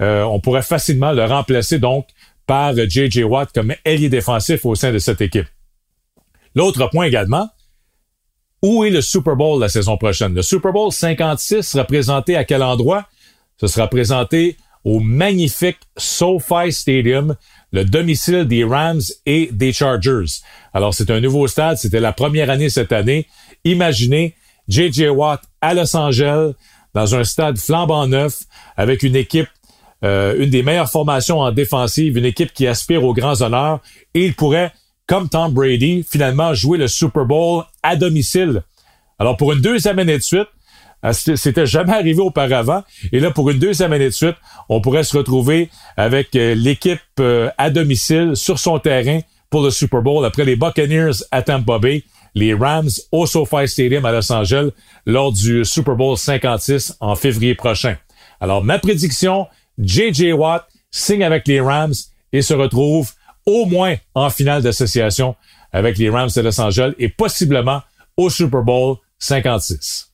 on 0.00 0.40
pourrait 0.40 0.62
facilement 0.62 1.12
le 1.12 1.24
remplacer 1.26 1.78
donc 1.78 2.06
par 2.46 2.74
J.J. 2.74 3.24
Watt 3.24 3.50
comme 3.54 3.74
ailier 3.84 4.08
défensif 4.08 4.64
au 4.64 4.74
sein 4.74 4.90
de 4.90 4.98
cette 4.98 5.20
équipe. 5.20 5.46
L'autre 6.54 6.88
point 6.90 7.04
également, 7.04 7.50
où 8.62 8.84
est 8.84 8.90
le 8.90 9.00
Super 9.00 9.36
Bowl 9.36 9.60
la 9.60 9.68
saison 9.68 9.96
prochaine? 9.96 10.34
Le 10.34 10.42
Super 10.42 10.72
Bowl 10.72 10.92
56 10.92 11.62
sera 11.62 11.84
présenté 11.84 12.36
à 12.36 12.44
quel 12.44 12.62
endroit? 12.62 13.06
Ce 13.60 13.66
sera 13.66 13.88
présenté 13.88 14.56
au 14.84 15.00
magnifique 15.00 15.78
SoFi 15.96 16.72
Stadium 16.72 17.36
le 17.72 17.84
domicile 17.84 18.44
des 18.44 18.64
Rams 18.64 19.02
et 19.26 19.50
des 19.52 19.72
Chargers. 19.72 20.40
Alors, 20.72 20.94
c'est 20.94 21.10
un 21.10 21.20
nouveau 21.20 21.46
stade. 21.46 21.76
C'était 21.76 22.00
la 22.00 22.12
première 22.12 22.50
année 22.50 22.70
cette 22.70 22.92
année. 22.92 23.26
Imaginez 23.64 24.34
J.J. 24.68 25.08
Watt 25.08 25.42
à 25.60 25.74
Los 25.74 25.96
Angeles, 25.96 26.52
dans 26.94 27.14
un 27.14 27.24
stade 27.24 27.58
flambant 27.58 28.06
neuf, 28.06 28.44
avec 28.76 29.02
une 29.02 29.16
équipe, 29.16 29.48
euh, 30.04 30.36
une 30.38 30.50
des 30.50 30.62
meilleures 30.62 30.90
formations 30.90 31.40
en 31.40 31.52
défensive, 31.52 32.16
une 32.16 32.24
équipe 32.24 32.52
qui 32.52 32.66
aspire 32.66 33.04
aux 33.04 33.14
grands 33.14 33.42
honneurs, 33.42 33.80
et 34.14 34.24
il 34.24 34.34
pourrait, 34.34 34.72
comme 35.06 35.28
Tom 35.28 35.52
Brady, 35.52 36.04
finalement 36.08 36.54
jouer 36.54 36.78
le 36.78 36.88
Super 36.88 37.24
Bowl 37.24 37.64
à 37.82 37.96
domicile. 37.96 38.62
Alors, 39.18 39.36
pour 39.36 39.52
une 39.52 39.60
deuxième 39.60 39.98
année 39.98 40.18
de 40.18 40.22
suite, 40.22 40.48
ah, 41.02 41.12
c'était 41.12 41.66
jamais 41.66 41.92
arrivé 41.94 42.20
auparavant. 42.20 42.82
Et 43.12 43.20
là, 43.20 43.30
pour 43.30 43.50
une 43.50 43.58
deuxième 43.58 43.92
année 43.92 44.06
de 44.06 44.10
suite, 44.10 44.36
on 44.68 44.80
pourrait 44.80 45.04
se 45.04 45.16
retrouver 45.16 45.70
avec 45.96 46.34
euh, 46.34 46.54
l'équipe 46.54 47.00
euh, 47.20 47.48
à 47.58 47.70
domicile 47.70 48.32
sur 48.34 48.58
son 48.58 48.78
terrain 48.78 49.20
pour 49.50 49.62
le 49.62 49.70
Super 49.70 50.02
Bowl 50.02 50.24
après 50.24 50.44
les 50.44 50.56
Buccaneers 50.56 51.22
à 51.30 51.42
Tampa 51.42 51.78
Bay, 51.78 52.02
les 52.34 52.54
Rams 52.54 52.90
au 53.12 53.26
SoFi 53.26 53.68
Stadium 53.68 54.04
à 54.04 54.12
Los 54.12 54.32
Angeles 54.32 54.70
lors 55.06 55.32
du 55.32 55.64
Super 55.64 55.94
Bowl 55.94 56.18
56 56.18 56.96
en 57.00 57.14
février 57.14 57.54
prochain. 57.54 57.96
Alors, 58.40 58.64
ma 58.64 58.78
prédiction, 58.78 59.46
J.J. 59.78 60.32
Watt 60.32 60.66
signe 60.90 61.22
avec 61.22 61.46
les 61.46 61.60
Rams 61.60 61.94
et 62.32 62.42
se 62.42 62.54
retrouve 62.54 63.12
au 63.46 63.66
moins 63.66 63.94
en 64.14 64.28
finale 64.28 64.62
d'association 64.62 65.36
avec 65.72 65.98
les 65.98 66.10
Rams 66.10 66.30
de 66.34 66.40
Los 66.40 66.60
Angeles 66.60 66.92
et 66.98 67.08
possiblement 67.08 67.82
au 68.16 68.28
Super 68.28 68.62
Bowl 68.62 68.96
56. 69.18 70.12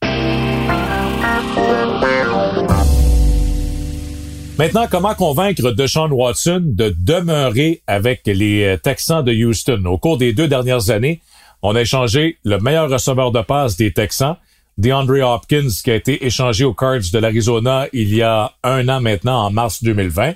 Maintenant, 4.59 4.87
comment 4.89 5.15
convaincre 5.15 5.71
Deshaun 5.73 6.11
Watson 6.12 6.62
de 6.65 6.95
demeurer 6.97 7.83
avec 7.87 8.23
les 8.27 8.65
euh, 8.65 8.77
Texans 8.77 9.25
de 9.25 9.33
Houston? 9.33 9.83
Au 9.87 9.97
cours 9.97 10.19
des 10.19 10.35
deux 10.35 10.47
dernières 10.47 10.91
années, 10.91 11.21
on 11.62 11.75
a 11.75 11.81
échangé 11.81 12.39
le 12.45 12.59
meilleur 12.59 12.91
receveur 12.91 13.33
de 13.33 13.41
passe 13.41 13.77
des 13.77 13.93
Texans, 13.93 14.37
DeAndre 14.79 15.21
Hopkins, 15.23 15.69
qui 15.83 15.91
a 15.91 15.95
été 15.95 16.27
échangé 16.27 16.65
aux 16.65 16.75
Cards 16.75 17.11
de 17.12 17.19
l'Arizona 17.19 17.87
il 17.93 18.15
y 18.15 18.23
a 18.23 18.53
un 18.62 18.89
an 18.89 19.01
maintenant, 19.01 19.47
en 19.47 19.51
mars 19.51 19.83
2020. 19.83 20.35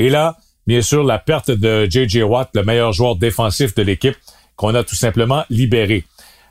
Et 0.00 0.10
là, 0.10 0.36
bien 0.66 0.82
sûr, 0.82 1.04
la 1.04 1.18
perte 1.18 1.50
de 1.50 1.86
J.J. 1.88 2.22
Watt, 2.22 2.50
le 2.54 2.62
meilleur 2.62 2.92
joueur 2.92 3.16
défensif 3.16 3.74
de 3.74 3.82
l'équipe, 3.82 4.16
qu'on 4.56 4.74
a 4.74 4.84
tout 4.84 4.94
simplement 4.94 5.44
libéré. 5.50 6.04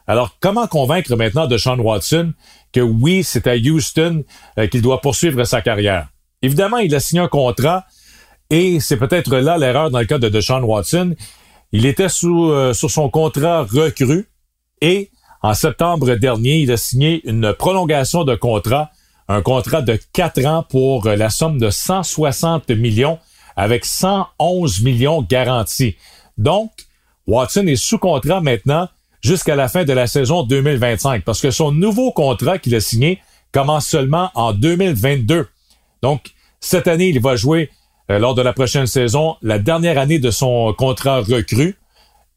Alors, 0.07 0.35
comment 0.39 0.67
convaincre 0.67 1.15
maintenant 1.15 1.47
Deshaun 1.47 1.79
Watson 1.79 2.33
que 2.73 2.81
oui, 2.81 3.23
c'est 3.23 3.47
à 3.47 3.55
Houston 3.55 4.23
euh, 4.57 4.67
qu'il 4.67 4.81
doit 4.81 4.99
poursuivre 4.99 5.43
sa 5.45 5.61
carrière? 5.61 6.07
Évidemment, 6.41 6.77
il 6.77 6.93
a 6.93 6.99
signé 6.99 7.21
un 7.21 7.27
contrat 7.27 7.85
et 8.49 8.79
c'est 8.79 8.97
peut-être 8.97 9.37
là 9.37 9.57
l'erreur 9.57 9.89
dans 9.91 9.99
le 9.99 10.05
cas 10.05 10.17
de 10.17 10.27
Deshaun 10.27 10.63
Watson. 10.63 11.15
Il 11.71 11.85
était 11.85 12.09
sous, 12.09 12.51
euh, 12.51 12.73
sur 12.73 12.91
son 12.91 13.09
contrat 13.09 13.63
recru 13.63 14.27
et 14.81 15.09
en 15.41 15.53
septembre 15.53 16.15
dernier, 16.15 16.59
il 16.59 16.71
a 16.71 16.77
signé 16.77 17.21
une 17.27 17.53
prolongation 17.53 18.23
de 18.23 18.35
contrat, 18.35 18.91
un 19.27 19.41
contrat 19.41 19.81
de 19.81 19.99
quatre 20.13 20.45
ans 20.45 20.65
pour 20.69 21.05
la 21.05 21.29
somme 21.29 21.59
de 21.59 21.69
160 21.69 22.69
millions 22.71 23.19
avec 23.55 23.85
111 23.85 24.81
millions 24.81 25.21
garantis. 25.21 25.95
Donc, 26.37 26.71
Watson 27.27 27.67
est 27.67 27.75
sous 27.75 27.97
contrat 27.97 28.41
maintenant 28.41 28.89
jusqu'à 29.21 29.55
la 29.55 29.67
fin 29.67 29.85
de 29.85 29.93
la 29.93 30.07
saison 30.07 30.43
2025 30.43 31.23
parce 31.23 31.41
que 31.41 31.51
son 31.51 31.71
nouveau 31.71 32.11
contrat 32.11 32.59
qu'il 32.59 32.75
a 32.75 32.81
signé 32.81 33.21
commence 33.51 33.87
seulement 33.87 34.31
en 34.35 34.53
2022. 34.53 35.47
Donc, 36.01 36.31
cette 36.59 36.87
année, 36.87 37.09
il 37.09 37.21
va 37.21 37.35
jouer 37.35 37.69
euh, 38.09 38.19
lors 38.19 38.35
de 38.35 38.41
la 38.41 38.53
prochaine 38.53 38.87
saison 38.87 39.37
la 39.41 39.59
dernière 39.59 39.97
année 39.97 40.19
de 40.19 40.31
son 40.31 40.73
contrat 40.77 41.19
recru 41.19 41.77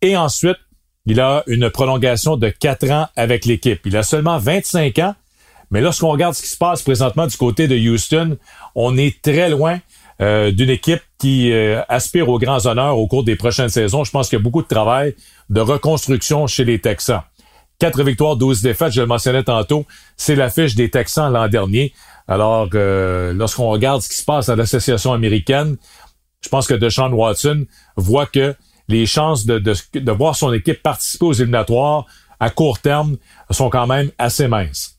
et 0.03 0.17
ensuite, 0.17 0.59
il 1.07 1.21
a 1.21 1.43
une 1.47 1.71
prolongation 1.71 2.37
de 2.37 2.49
quatre 2.49 2.91
ans 2.91 3.09
avec 3.17 3.45
l'équipe. 3.45 3.81
Il 3.85 3.97
a 3.97 4.03
seulement 4.03 4.39
25 4.39 4.99
ans, 4.99 5.15
mais 5.71 5.81
lorsqu'on 5.81 6.11
regarde 6.11 6.35
ce 6.35 6.43
qui 6.43 6.49
se 6.49 6.57
passe 6.57 6.83
présentement 6.83 7.27
du 7.27 7.37
côté 7.37 7.69
de 7.69 7.77
Houston, 7.77 8.37
on 8.75 8.97
est 8.97 9.23
très 9.23 9.49
loin 9.49 9.81
euh, 10.23 10.51
d'une 10.51 10.71
équipe 10.71 11.03
qui 11.19 11.53
euh, 11.53 11.83
aspire 11.89 12.29
aux 12.29 12.39
grands 12.39 12.65
honneurs 12.67 12.99
au 12.99 13.07
cours 13.07 13.25
des 13.25 13.37
prochaines 13.37 13.69
saisons. 13.69 14.05
Je 14.05 14.11
pense 14.11 14.29
qu'il 14.29 14.39
y 14.39 14.41
a 14.41 14.43
beaucoup 14.43 14.63
de 14.63 14.69
travail 14.69 15.15
de 15.51 15.61
reconstruction 15.61 16.47
chez 16.47 16.65
les 16.65 16.81
Texans. 16.81 17.23
Quatre 17.79 18.03
victoires, 18.03 18.37
12 18.37 18.63
défaites, 18.63 18.93
je 18.93 19.03
le 19.03 19.07
mentionnais 19.07 19.45
tantôt, 19.45 19.85
c'est 20.17 20.35
l'affiche 20.35 20.75
des 20.75 20.89
Texans 20.89 21.31
l'an 21.31 21.49
dernier. 21.49 21.93
Alors, 22.27 22.69
euh, 22.75 23.35
lorsqu'on 23.35 23.69
regarde 23.69 24.01
ce 24.01 24.09
qui 24.09 24.17
se 24.17 24.25
passe 24.25 24.49
à 24.49 24.57
l'association 24.57 25.13
américaine, 25.13 25.77
je 26.43 26.49
pense 26.49 26.67
que 26.67 26.75
Deshaun 26.75 27.13
Watson 27.13 27.67
voit 27.97 28.27
que 28.27 28.55
les 28.89 29.05
chances 29.05 29.45
de, 29.45 29.59
de, 29.59 29.75
de 29.93 30.13
voir 30.13 30.35
son 30.37 30.53
équipe 30.53 30.83
participer 30.83 31.27
aux 31.27 31.33
éliminatoires 31.35 32.07
à 32.41 32.51
court 32.51 32.79
terme 32.79 33.17
sont 33.51 33.69
quand 33.69 33.87
même 33.87 34.11
assez 34.19 34.49
minces. 34.49 34.99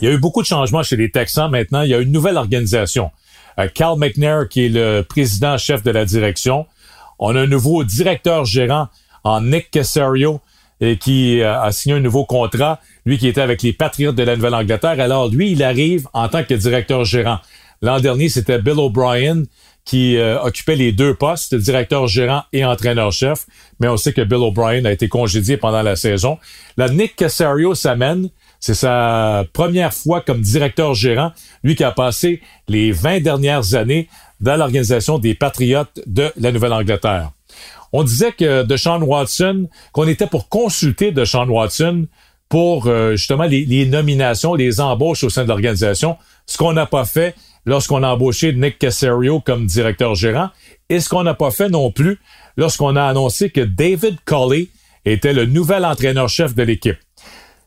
Il 0.00 0.08
y 0.08 0.10
a 0.10 0.14
eu 0.14 0.18
beaucoup 0.18 0.42
de 0.42 0.46
changements 0.46 0.82
chez 0.82 0.96
les 0.96 1.10
Texans 1.10 1.50
maintenant. 1.50 1.82
Il 1.82 1.90
y 1.90 1.94
a 1.94 1.98
une 1.98 2.10
nouvelle 2.10 2.36
organisation. 2.36 3.10
Euh, 3.58 3.68
Carl 3.72 3.98
McNair, 3.98 4.48
qui 4.48 4.66
est 4.66 4.68
le 4.68 5.02
président-chef 5.02 5.82
de 5.82 5.90
la 5.90 6.04
direction. 6.04 6.66
On 7.18 7.36
a 7.36 7.40
un 7.40 7.46
nouveau 7.46 7.84
directeur 7.84 8.44
gérant 8.44 8.88
en 9.24 9.40
Nick 9.40 9.70
Casario, 9.70 10.40
qui 11.00 11.40
euh, 11.40 11.60
a 11.60 11.70
signé 11.72 11.94
un 11.96 12.00
nouveau 12.00 12.24
contrat, 12.24 12.80
lui 13.06 13.18
qui 13.18 13.28
était 13.28 13.40
avec 13.40 13.62
les 13.62 13.72
Patriots 13.72 14.12
de 14.12 14.22
la 14.22 14.36
Nouvelle-Angleterre. 14.36 15.00
Alors 15.00 15.28
lui, 15.28 15.52
il 15.52 15.62
arrive 15.62 16.08
en 16.12 16.28
tant 16.28 16.44
que 16.44 16.54
directeur 16.54 17.04
gérant. 17.04 17.38
L'an 17.82 18.00
dernier, 18.00 18.28
c'était 18.28 18.60
Bill 18.60 18.78
O'Brien 18.78 19.42
qui 19.84 20.16
euh, 20.16 20.40
occupait 20.40 20.76
les 20.76 20.92
deux 20.92 21.14
postes, 21.14 21.54
directeur 21.54 22.06
gérant 22.06 22.44
et 22.52 22.64
entraîneur-chef. 22.64 23.46
Mais 23.80 23.88
on 23.88 23.96
sait 23.96 24.12
que 24.12 24.22
Bill 24.22 24.38
O'Brien 24.38 24.84
a 24.84 24.92
été 24.92 25.08
congédié 25.08 25.56
pendant 25.56 25.82
la 25.82 25.96
saison. 25.96 26.38
Là, 26.76 26.88
Nick 26.88 27.16
Casario 27.16 27.74
s'amène 27.74 28.28
c'est 28.62 28.74
sa 28.74 29.44
première 29.52 29.92
fois 29.92 30.20
comme 30.20 30.40
directeur 30.40 30.94
gérant, 30.94 31.32
lui 31.64 31.74
qui 31.74 31.82
a 31.82 31.90
passé 31.90 32.40
les 32.68 32.92
20 32.92 33.20
dernières 33.20 33.74
années 33.74 34.08
dans 34.40 34.54
l'organisation 34.54 35.18
des 35.18 35.34
Patriotes 35.34 36.00
de 36.06 36.30
la 36.36 36.52
Nouvelle-Angleterre. 36.52 37.32
On 37.92 38.04
disait 38.04 38.30
que 38.30 38.62
de 38.62 38.76
Sean 38.76 39.02
Watson, 39.02 39.68
qu'on 39.90 40.06
était 40.06 40.28
pour 40.28 40.48
consulter 40.48 41.10
de 41.10 41.24
Sean 41.24 41.48
Watson 41.48 42.06
pour 42.48 42.86
euh, 42.86 43.16
justement 43.16 43.44
les, 43.44 43.84
nominations, 43.86 44.54
les 44.54 44.80
embauches 44.80 45.24
au 45.24 45.30
sein 45.30 45.42
de 45.42 45.48
l'organisation, 45.48 46.16
ce 46.46 46.56
qu'on 46.56 46.72
n'a 46.72 46.86
pas 46.86 47.04
fait 47.04 47.34
lorsqu'on 47.66 48.04
a 48.04 48.10
embauché 48.10 48.52
Nick 48.52 48.78
Casario 48.78 49.40
comme 49.40 49.66
directeur 49.66 50.14
gérant, 50.14 50.50
et 50.88 51.00
ce 51.00 51.08
qu'on 51.08 51.24
n'a 51.24 51.34
pas 51.34 51.50
fait 51.50 51.68
non 51.68 51.90
plus 51.90 52.20
lorsqu'on 52.56 52.94
a 52.94 53.02
annoncé 53.02 53.50
que 53.50 53.60
David 53.60 54.18
Colley 54.24 54.68
était 55.04 55.32
le 55.32 55.46
nouvel 55.46 55.84
entraîneur-chef 55.84 56.54
de 56.54 56.62
l'équipe. 56.62 56.98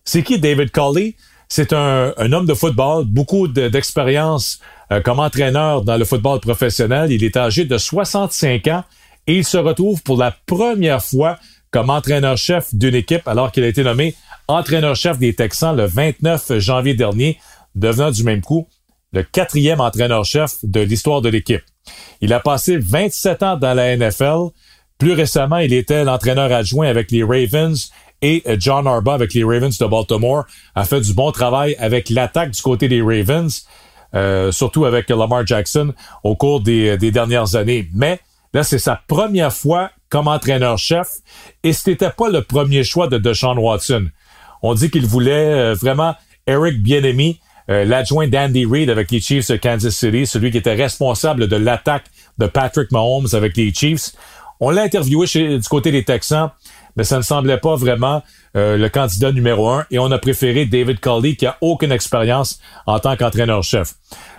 C'est 0.06 0.24
qui 0.24 0.40
David 0.40 0.72
Colley? 0.72 1.16
C'est 1.48 1.74
un, 1.74 2.14
homme 2.32 2.46
de 2.46 2.54
football, 2.54 3.06
beaucoup 3.06 3.48
d'expérience 3.48 4.60
euh, 4.92 5.02
comme 5.02 5.20
entraîneur 5.20 5.84
dans 5.84 5.98
le 5.98 6.06
football 6.06 6.40
professionnel. 6.40 7.12
Il 7.12 7.24
est 7.24 7.38
âgé 7.38 7.66
de 7.66 7.78
65 7.78 8.68
ans 8.68 8.84
et 9.28 9.38
il 9.38 9.46
se 9.46 9.58
retrouve 9.58 10.02
pour 10.04 10.18
la 10.18 10.36
première 10.46 11.04
fois 11.04 11.38
comme 11.72 11.90
entraîneur-chef 11.90 12.74
d'une 12.74 12.96
équipe 12.96 13.28
alors 13.28 13.52
qu'il 13.52 13.64
a 13.64 13.68
été 13.68 13.84
nommé 13.84 14.16
entraîneur-chef 14.48 15.18
des 15.18 15.34
Texans 15.34 15.76
le 15.76 15.86
29 15.86 16.60
janvier 16.60 16.94
dernier, 16.94 17.40
devenant 17.74 18.12
du 18.12 18.24
même 18.24 18.42
coup 18.42 18.68
le 19.12 19.24
quatrième 19.24 19.82
entraîneur-chef 19.82 20.58
de 20.64 20.82
l'histoire 20.82 21.22
de 21.22 21.30
l'équipe. 21.30 21.64
Il 22.22 22.34
a 22.34 22.40
passé 22.40 22.78
27 22.78 23.44
ans 23.44 23.58
dans 23.58 23.74
la 23.74 23.96
NFL. 23.96 24.50
Plus 24.98 25.14
récemment, 25.14 25.58
il 25.58 25.74
était 25.74 26.04
l'entraîneur 26.04 26.52
adjoint 26.52 26.88
avec 26.88 27.12
les 27.12 27.24
Ravens 27.24 27.92
et 28.26 28.42
euh, 28.48 28.56
John 28.60 28.88
Arba 28.88 29.14
avec 29.14 29.36
les 29.36 29.44
Ravens 29.44 29.78
de 29.78 29.86
Baltimore 29.86 30.46
a 30.74 30.84
fait 30.84 31.00
du 31.00 31.14
bon 31.14 31.32
travail 31.32 31.76
avec 31.78 32.10
l'attaque 32.10 32.50
du 32.50 32.62
côté 32.62 32.88
des 32.88 33.00
Ravens, 33.00 33.68
euh, 34.16 34.52
surtout 34.52 34.86
avec 34.86 35.10
Lamar 35.10 35.46
Jackson 35.46 35.94
au 36.24 36.36
cours 36.36 36.62
des, 36.62 36.98
dernières 36.98 37.56
années. 37.56 37.88
Mais 37.94 38.20
là, 38.52 38.64
c'est 38.64 38.80
sa 38.80 39.00
première 39.08 39.54
fois 39.54 39.92
comme 40.10 40.28
entraîneur-chef 40.28 41.08
et 41.64 41.72
ce 41.72 41.92
n'était 41.92 42.10
pas 42.10 42.30
le 42.30 42.42
premier 42.42 42.84
choix 42.84 43.08
de 43.08 43.20
Deshaun 43.20 43.60
Watson. 43.60 44.08
On 44.64 44.74
dit 44.74 44.90
qu'il 44.90 45.06
voulait 45.06 45.54
euh, 45.54 45.74
vraiment 45.76 46.16
Eric 46.48 46.82
Bienemy, 46.82 47.40
l'adjoint 47.68 48.28
d'Andy 48.28 48.64
Reid 48.64 48.92
avec 48.92 49.10
les 49.10 49.20
Chiefs 49.20 49.50
de 49.50 49.56
Kansas 49.56 49.96
City, 49.96 50.28
celui 50.28 50.52
qui 50.52 50.58
était 50.58 50.76
responsable 50.76 51.48
de 51.48 51.56
l'attaque 51.56 52.06
de 52.38 52.46
Patrick 52.46 52.92
Mahomes 52.92 53.28
avec 53.34 53.58
les 53.58 53.74
Chiefs. 53.74 54.12
On 54.60 54.70
l'a 54.70 54.84
interviewé 54.84 55.26
du 55.26 55.68
côté 55.68 55.92
des 55.92 56.04
Texans 56.04 56.52
mais 56.96 57.04
ça 57.04 57.18
ne 57.18 57.24
semblait 57.24 57.58
pas 57.58 57.76
vraiment 57.76 58.24
euh, 58.56 58.78
le 58.78 58.90
candidat 58.90 59.32
numéro 59.32 59.70
un 59.70 59.86
et 59.92 60.00
on 60.00 60.12
a 60.12 60.18
préféré 60.18 60.66
David 60.66 61.00
Colley 61.00 61.36
qui 61.36 61.46
a 61.46 61.58
aucune 61.62 61.92
expérience 61.92 62.60
en 62.86 63.00
tant 63.00 63.16
qu'entraîneur-chef. 63.16 63.94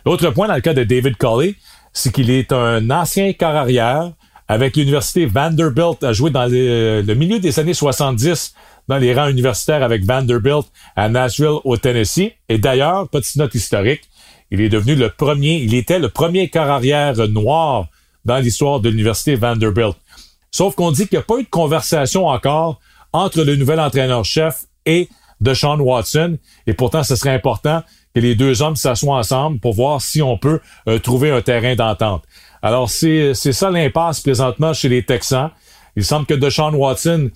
L'autre 0.05 0.31
point 0.31 0.49
dans 0.49 0.55
le 0.55 0.61
cas 0.61 0.75
de 0.75 0.85
David 0.85 1.17
Colley, 1.17 1.55
c'est 1.93 2.13
qu'il 2.13 2.31
est 2.31 2.53
un 2.53 2.91
ancien 2.91 3.33
corps 3.33 3.57
arrière 3.57 4.13
avec 4.49 4.77
l'université 4.77 5.27
Vanderbilt, 5.27 6.05
a 6.05 6.13
joué 6.13 6.31
dans 6.31 6.47
le, 6.47 7.03
milieu 7.15 7.41
des 7.41 7.59
années 7.59 7.75
70 7.75 8.55
dans 8.89 8.99
les 8.99 9.13
rangs 9.13 9.29
universitaires 9.29 9.83
avec 9.83 10.05
Vanderbilt 10.05 10.67
à 10.95 11.09
Nashville 11.09 11.59
au 11.65 11.77
Tennessee. 11.77 12.33
Et 12.49 12.59
d'ailleurs, 12.59 13.09
petite 13.09 13.37
note 13.37 13.55
historique, 13.55 14.03
il 14.51 14.61
est 14.61 14.69
devenu 14.69 14.95
le 14.95 15.11
premier, 15.11 15.57
il 15.57 15.75
était 15.75 15.99
le 15.99 16.09
premier 16.09 16.49
corps 16.49 16.71
arrière 16.71 17.17
noir 17.29 17.89
dans 18.25 18.39
l'histoire 18.39 18.81
de 18.81 18.89
l'université 18.89 19.35
Vanderbilt. 19.35 19.97
Sauf 20.57 20.75
qu'on 20.75 20.91
dit 20.91 21.07
qu'il 21.07 21.19
n'y 21.19 21.23
a 21.23 21.27
pas 21.27 21.37
eu 21.37 21.43
de 21.43 21.51
conversation 21.51 22.29
encore 22.29 22.81
entre 23.13 23.43
le 23.43 23.57
nouvel 23.57 23.79
entraîneur-chef 23.79 24.65
et 24.87 25.11
de 25.43 25.53
Sean 25.53 25.79
Watson. 25.79 26.39
Et 26.67 26.73
pourtant, 26.73 27.03
ce 27.03 27.15
serait 27.15 27.35
important 27.35 27.83
que 28.15 28.21
les 28.21 28.35
deux 28.35 28.63
hommes 28.63 28.75
s'assoient 28.75 29.19
ensemble 29.19 29.61
pour 29.61 29.75
voir 29.75 30.01
si 30.01 30.23
on 30.23 30.39
peut 30.39 30.61
euh, 30.89 30.99
trouver 30.99 31.31
un 31.31 31.43
terrain 31.43 31.75
d'entente. 31.75 32.25
Alors, 32.63 32.89
c'est 32.89 33.35
ça 33.35 33.71
l'impasse 33.71 34.21
présentement 34.21 34.73
chez 34.73 34.89
les 34.89 35.05
Texans. 35.05 35.51
Il 35.95 36.07
semble 36.07 36.25
que 36.25 36.33
Deshaun 36.33 36.75
Watson 36.75 37.31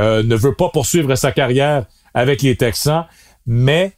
euh, 0.00 0.24
ne 0.24 0.34
veut 0.34 0.56
pas 0.56 0.68
poursuivre 0.68 1.14
sa 1.14 1.30
carrière 1.30 1.84
avec 2.12 2.42
les 2.42 2.56
Texans, 2.56 3.06
mais 3.46 3.92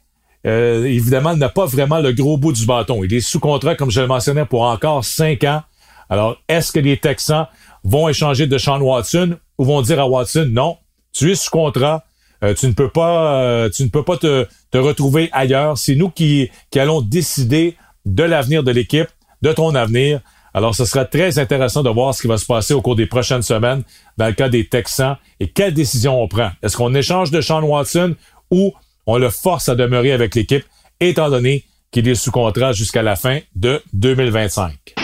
euh, 0.45 0.85
évidemment, 0.85 1.31
il 1.31 1.39
n'a 1.39 1.49
pas 1.49 1.65
vraiment 1.65 1.97
le 1.97 2.13
gros 2.13 2.37
bout 2.37 2.53
du 2.53 2.67
bâton. 2.67 3.03
Il 3.03 3.11
est 3.11 3.21
sous 3.21 3.39
contrat, 3.39 3.73
comme 3.73 3.89
je 3.89 4.01
le 4.01 4.07
mentionnais, 4.07 4.45
pour 4.45 4.61
encore 4.61 5.03
cinq 5.03 5.45
ans. 5.45 5.63
Alors, 6.09 6.37
est-ce 6.47 6.71
que 6.71 6.79
les 6.79 6.97
Texans 6.97 7.47
vont 7.87 8.09
échanger 8.09 8.47
de 8.47 8.57
Sean 8.57 8.81
Watson 8.81 9.37
ou 9.57 9.65
vont 9.65 9.81
dire 9.81 9.99
à 9.99 10.07
Watson 10.07 10.47
non, 10.49 10.77
tu 11.13 11.31
es 11.31 11.35
sous 11.35 11.49
contrat, 11.49 12.03
euh, 12.43 12.53
tu 12.53 12.67
ne 12.67 12.73
peux 12.73 12.89
pas, 12.89 13.41
euh, 13.41 13.69
tu 13.69 13.83
ne 13.83 13.87
peux 13.87 14.03
pas 14.03 14.17
te, 14.17 14.45
retrouver 14.73 15.29
ailleurs. 15.31 15.77
C'est 15.77 15.95
nous 15.95 16.09
qui, 16.09 16.51
qui 16.69 16.79
allons 16.79 17.01
décider 17.01 17.75
de 18.05 18.23
l'avenir 18.23 18.63
de 18.63 18.71
l'équipe, 18.71 19.07
de 19.41 19.53
ton 19.53 19.73
avenir. 19.73 20.19
Alors, 20.53 20.75
ce 20.75 20.85
sera 20.85 21.05
très 21.05 21.39
intéressant 21.39 21.81
de 21.81 21.89
voir 21.89 22.13
ce 22.13 22.21
qui 22.21 22.27
va 22.27 22.37
se 22.37 22.45
passer 22.45 22.73
au 22.73 22.81
cours 22.81 22.95
des 22.95 23.05
prochaines 23.05 23.41
semaines 23.41 23.83
dans 24.17 24.27
le 24.27 24.33
cas 24.33 24.49
des 24.49 24.67
Texans 24.67 25.17
et 25.39 25.47
quelle 25.49 25.73
décision 25.73 26.21
on 26.21 26.27
prend. 26.27 26.51
Est-ce 26.61 26.75
qu'on 26.75 26.93
échange 26.93 27.31
de 27.31 27.41
Sean 27.41 27.63
Watson 27.63 28.15
ou 28.51 28.73
on 29.05 29.17
le 29.17 29.29
force 29.29 29.69
à 29.69 29.75
demeurer 29.75 30.11
avec 30.11 30.35
l'équipe, 30.35 30.65
étant 30.99 31.29
donné 31.29 31.63
qu'il 31.91 32.07
est 32.07 32.15
sous 32.15 32.31
contrat 32.31 32.73
jusqu'à 32.73 33.01
la 33.01 33.15
fin 33.15 33.39
de 33.55 33.81
2025? 33.93 34.96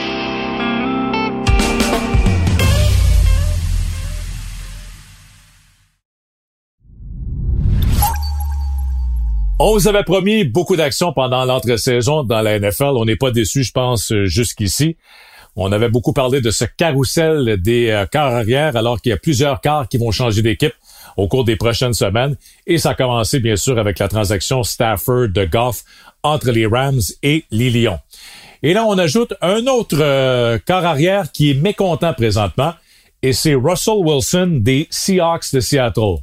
On 9.59 9.73
vous 9.73 9.87
avait 9.87 10.03
promis 10.03 10.43
beaucoup 10.43 10.75
d'actions 10.75 11.13
pendant 11.13 11.45
l'entre-saison 11.45 12.23
dans 12.23 12.41
la 12.41 12.59
NFL. 12.59 12.93
On 12.95 13.05
n'est 13.05 13.15
pas 13.15 13.31
déçu, 13.31 13.63
je 13.63 13.71
pense, 13.71 14.11
jusqu'ici. 14.23 14.97
On 15.55 15.71
avait 15.71 15.89
beaucoup 15.89 16.13
parlé 16.13 16.41
de 16.41 16.49
ce 16.49 16.65
carrousel 16.65 17.57
des 17.61 17.89
euh, 17.89 18.05
alors 18.73 18.99
qu'il 18.99 19.11
y 19.11 19.13
a 19.13 19.17
plusieurs 19.17 19.61
quarts 19.61 19.87
qui 19.87 19.97
vont 19.97 20.09
changer 20.09 20.41
d'équipe 20.41 20.73
au 21.15 21.27
cours 21.27 21.43
des 21.43 21.55
prochaines 21.55 21.93
semaines. 21.93 22.35
Et 22.65 22.79
ça 22.79 22.91
a 22.91 22.95
commencé, 22.95 23.39
bien 23.39 23.55
sûr, 23.55 23.77
avec 23.77 23.99
la 23.99 24.07
transaction 24.07 24.63
Stafford 24.63 25.29
de 25.29 25.45
Goff 25.45 25.83
entre 26.23 26.49
les 26.49 26.65
Rams 26.65 27.01
et 27.21 27.45
les 27.51 27.69
Lions. 27.69 27.99
Et 28.63 28.73
là, 28.73 28.85
on 28.85 28.97
ajoute 28.97 29.35
un 29.41 29.67
autre 29.67 29.97
euh, 29.99 30.57
corps 30.65 30.85
arrière 30.85 31.31
qui 31.31 31.51
est 31.51 31.53
mécontent 31.53 32.13
présentement, 32.13 32.73
et 33.21 33.33
c'est 33.33 33.53
Russell 33.53 33.97
Wilson 33.97 34.59
des 34.61 34.87
Seahawks 34.89 35.53
de 35.53 35.59
Seattle. 35.59 36.17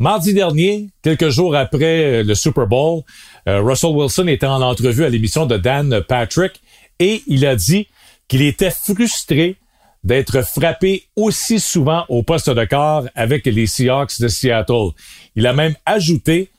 Mardi 0.00 0.32
dernier, 0.32 0.90
quelques 1.02 1.28
jours 1.30 1.56
après 1.56 2.22
le 2.22 2.34
Super 2.36 2.68
Bowl, 2.68 3.02
euh, 3.48 3.60
Russell 3.60 3.90
Wilson 3.90 4.28
était 4.28 4.46
en 4.46 4.62
entrevue 4.62 5.04
à 5.04 5.08
l'émission 5.08 5.44
de 5.44 5.56
Dan 5.56 6.02
Patrick 6.06 6.60
et 7.00 7.24
il 7.26 7.44
a 7.44 7.56
dit 7.56 7.88
qu'il 8.28 8.42
était 8.42 8.70
frustré 8.70 9.56
d'être 10.04 10.42
frappé 10.42 11.08
aussi 11.16 11.58
souvent 11.58 12.04
au 12.08 12.22
poste 12.22 12.48
de 12.48 12.64
corps 12.64 13.08
avec 13.16 13.44
les 13.46 13.66
Seahawks 13.66 14.20
de 14.20 14.28
Seattle. 14.28 14.90
Il 15.34 15.48
a 15.48 15.52
même 15.52 15.74
ajouté 15.84 16.50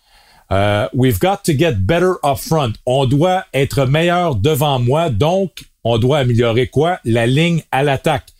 euh, 0.51 0.89
We've 0.93 1.19
got 1.19 1.37
to 1.45 1.53
get 1.57 1.75
better 1.79 2.15
up 2.25 2.39
front. 2.39 2.73
On 2.85 3.05
doit 3.05 3.45
être 3.53 3.85
meilleur 3.85 4.35
devant 4.35 4.79
moi, 4.79 5.09
donc 5.09 5.63
on 5.85 5.97
doit 5.97 6.17
améliorer 6.17 6.67
quoi? 6.67 6.99
La 7.05 7.25
ligne 7.25 7.63
à 7.71 7.83
l'attaque. 7.83 8.33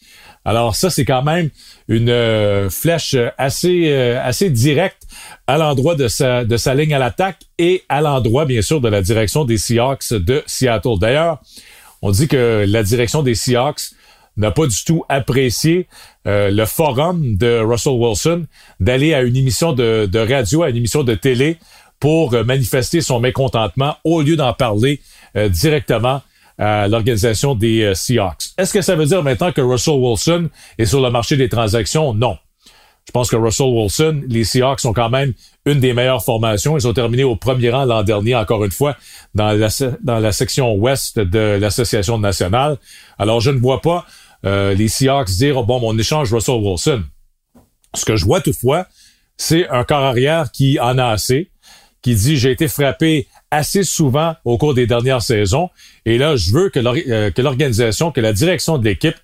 Alors 0.50 0.76
ça, 0.76 0.90
c'est 0.90 1.06
quand 1.06 1.22
même 1.22 1.52
une 1.88 2.10
euh, 2.10 2.72
flèche 2.72 3.16
assez, 3.38 3.92
euh, 3.92 4.20
assez 4.20 4.50
directe 4.50 5.04
à 5.46 5.60
l'endroit 5.60 5.94
de 5.94 6.08
sa, 6.08 6.44
de 6.44 6.58
sa 6.58 6.74
ligne 6.74 6.92
à 6.92 6.98
l'attaque 6.98 7.42
et 7.60 7.84
à 7.88 8.02
l'endroit, 8.02 8.46
bien 8.46 8.64
sûr, 8.64 8.82
de 8.82 8.90
la 8.90 9.04
direction 9.04 9.46
des 9.46 9.60
Seahawks 9.60 10.12
de 10.12 10.42
Seattle. 10.48 10.98
D'ailleurs, 11.00 11.40
on 12.02 12.10
dit 12.10 12.28
que 12.28 12.66
la 12.68 12.82
direction 12.82 13.22
des 13.22 13.36
Seahawks 13.36 13.92
n'a 14.38 14.50
pas 14.50 14.66
du 14.66 14.84
tout 14.84 15.04
apprécié 15.08 15.88
euh, 16.26 16.50
le 16.50 16.66
forum 16.66 17.36
de 17.38 17.60
Russell 17.60 17.94
Wilson 17.94 18.46
d'aller 18.80 19.14
à 19.14 19.22
une 19.22 19.36
émission 19.36 19.74
de, 19.74 20.10
de, 20.12 20.18
radio, 20.18 20.64
à 20.64 20.72
une 20.72 20.78
émission 20.78 21.04
de 21.04 21.14
télé 21.14 21.58
pour 22.00 22.32
manifester 22.44 23.02
son 23.02 23.20
mécontentement 23.20 23.98
au 24.04 24.24
lieu 24.24 24.36
d'en 24.36 24.54
parler 24.54 25.00
directement 25.36 26.24
à 26.60 26.88
l'organisation 26.90 27.56
des 27.56 27.82
euh, 27.84 27.94
Seahawks. 27.96 28.50
Est-ce 28.58 28.74
que 28.74 28.82
ça 28.82 28.96
veut 28.96 29.06
dire 29.06 29.24
maintenant 29.24 29.52
que 29.52 29.62
Russell 29.62 29.96
Wilson 29.96 30.50
est 30.78 30.86
sur 30.86 31.02
le 31.02 31.10
marché 31.10 31.38
des 31.38 31.48
transactions? 31.48 32.14
Non. 32.14 32.38
Je 33.08 33.12
pense 33.12 33.30
que 33.30 33.38
Russell 33.38 33.68
Wilson, 33.68 34.22
les 34.28 34.44
Seahawks 34.44 34.82
sont 34.82 34.94
quand 34.94 35.10
même 35.10 35.34
une 35.66 35.80
des 35.80 35.94
meilleures 35.94 36.24
formations. 36.24 36.78
Ils 36.78 36.88
ont 36.88 36.94
terminé 36.94 37.24
au 37.24 37.36
premier 37.36 37.72
rang 37.72 37.86
l'an 37.86 38.04
dernier, 38.04 38.36
encore 38.36 38.64
une 38.64 38.72
fois, 38.72 38.96
dans 39.34 39.52
la, 39.54 40.32
section 40.32 40.76
ouest 40.76 41.18
de 41.18 41.58
l'Association 41.60 42.20
nationale. 42.20 42.78
Alors, 43.18 43.40
je 43.40 43.50
ne 43.50 43.60
vois 43.60 43.82
pas 43.82 44.06
euh, 44.46 44.76
les 44.76 44.90
Seahawks 44.90 45.30
dire, 45.30 45.58
oh, 45.58 45.64
bon, 45.64 45.80
on 45.82 45.98
échange 45.98 46.32
Russell 46.32 46.62
Wilson. 46.62 47.04
Ce 47.96 48.06
que 48.06 48.16
je 48.16 48.26
vois 48.26 48.42
toutefois, 48.42 48.86
c'est 49.38 49.68
un 49.70 49.84
corps 49.86 50.04
arrière 50.04 50.52
qui 50.52 50.80
en 50.80 50.98
a 51.00 51.08
assez, 51.08 51.50
qui 52.04 52.14
dit, 52.14 52.38
j'ai 52.38 52.52
été 52.52 52.68
frappé 52.68 53.28
assez 53.52 53.84
souvent 53.84 54.36
au 54.46 54.58
cours 54.58 54.74
des 54.74 54.88
dernières 54.88 55.22
saisons. 55.22 55.70
Et 56.06 56.18
là, 56.18 56.36
je 56.36 56.52
veux 56.52 56.72
euh, 56.76 57.32
que 57.32 57.42
l'organisation, 57.42 58.12
que 58.12 58.22
la 58.22 58.34
direction 58.34 58.78
de 58.78 58.86
l'équipe 58.86 59.16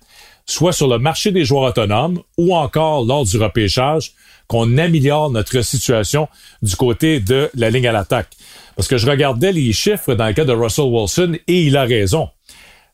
soit 0.46 0.72
sur 0.72 0.88
le 0.88 0.98
marché 0.98 1.32
des 1.32 1.44
joueurs 1.44 1.64
autonomes 1.64 2.20
ou 2.38 2.54
encore 2.54 3.04
lors 3.04 3.24
du 3.24 3.36
repêchage, 3.36 4.12
qu'on 4.46 4.78
améliore 4.78 5.30
notre 5.30 5.60
situation 5.62 6.28
du 6.62 6.76
côté 6.76 7.18
de 7.18 7.50
la 7.54 7.70
ligne 7.70 7.88
à 7.88 7.92
l'attaque. 7.92 8.30
Parce 8.76 8.86
que 8.86 8.96
je 8.96 9.08
regardais 9.08 9.52
les 9.52 9.72
chiffres 9.72 10.14
dans 10.14 10.26
le 10.26 10.34
cas 10.34 10.44
de 10.44 10.52
Russell 10.52 10.84
Wilson 10.84 11.36
et 11.48 11.62
il 11.64 11.76
a 11.76 11.82
raison. 11.82 12.28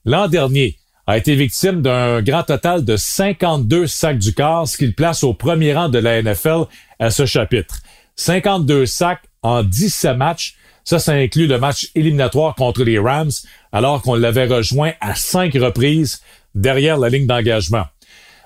L'an 0.07 0.29
dernier, 0.29 0.79
a 1.07 1.19
été 1.19 1.35
victime 1.35 1.83
d'un 1.83 2.23
grand 2.23 2.45
total 2.45 2.85
de 2.85 2.97
52 2.97 3.87
sacs 3.87 4.19
du 4.19 4.35
corps, 4.35 4.69
ce 4.69 4.77
qui 4.77 4.87
le 4.87 4.93
place 4.93 5.25
au 5.25 5.35
premier 5.35 5.75
rang 5.75 5.89
de 5.89 5.99
la 5.99 6.23
NFL 6.23 6.65
à 6.99 7.11
ce 7.11 7.27
chapitre. 7.27 7.81
52 8.17 8.87
sacs 8.87 9.23
en 9.43 9.63
17 9.63 10.17
matchs, 10.17 10.57
ça, 10.85 10.99
ça 10.99 11.13
inclut 11.13 11.47
le 11.47 11.59
match 11.59 11.91
éliminatoire 11.95 12.55
contre 12.55 12.83
les 12.83 12.99
Rams, 12.99 13.31
alors 13.73 14.03
qu'on 14.03 14.15
l'avait 14.15 14.47
rejoint 14.47 14.93
à 15.01 15.15
cinq 15.15 15.55
reprises 15.55 16.23
derrière 16.55 16.99
la 16.99 17.09
ligne 17.09 17.27
d'engagement. 17.27 17.85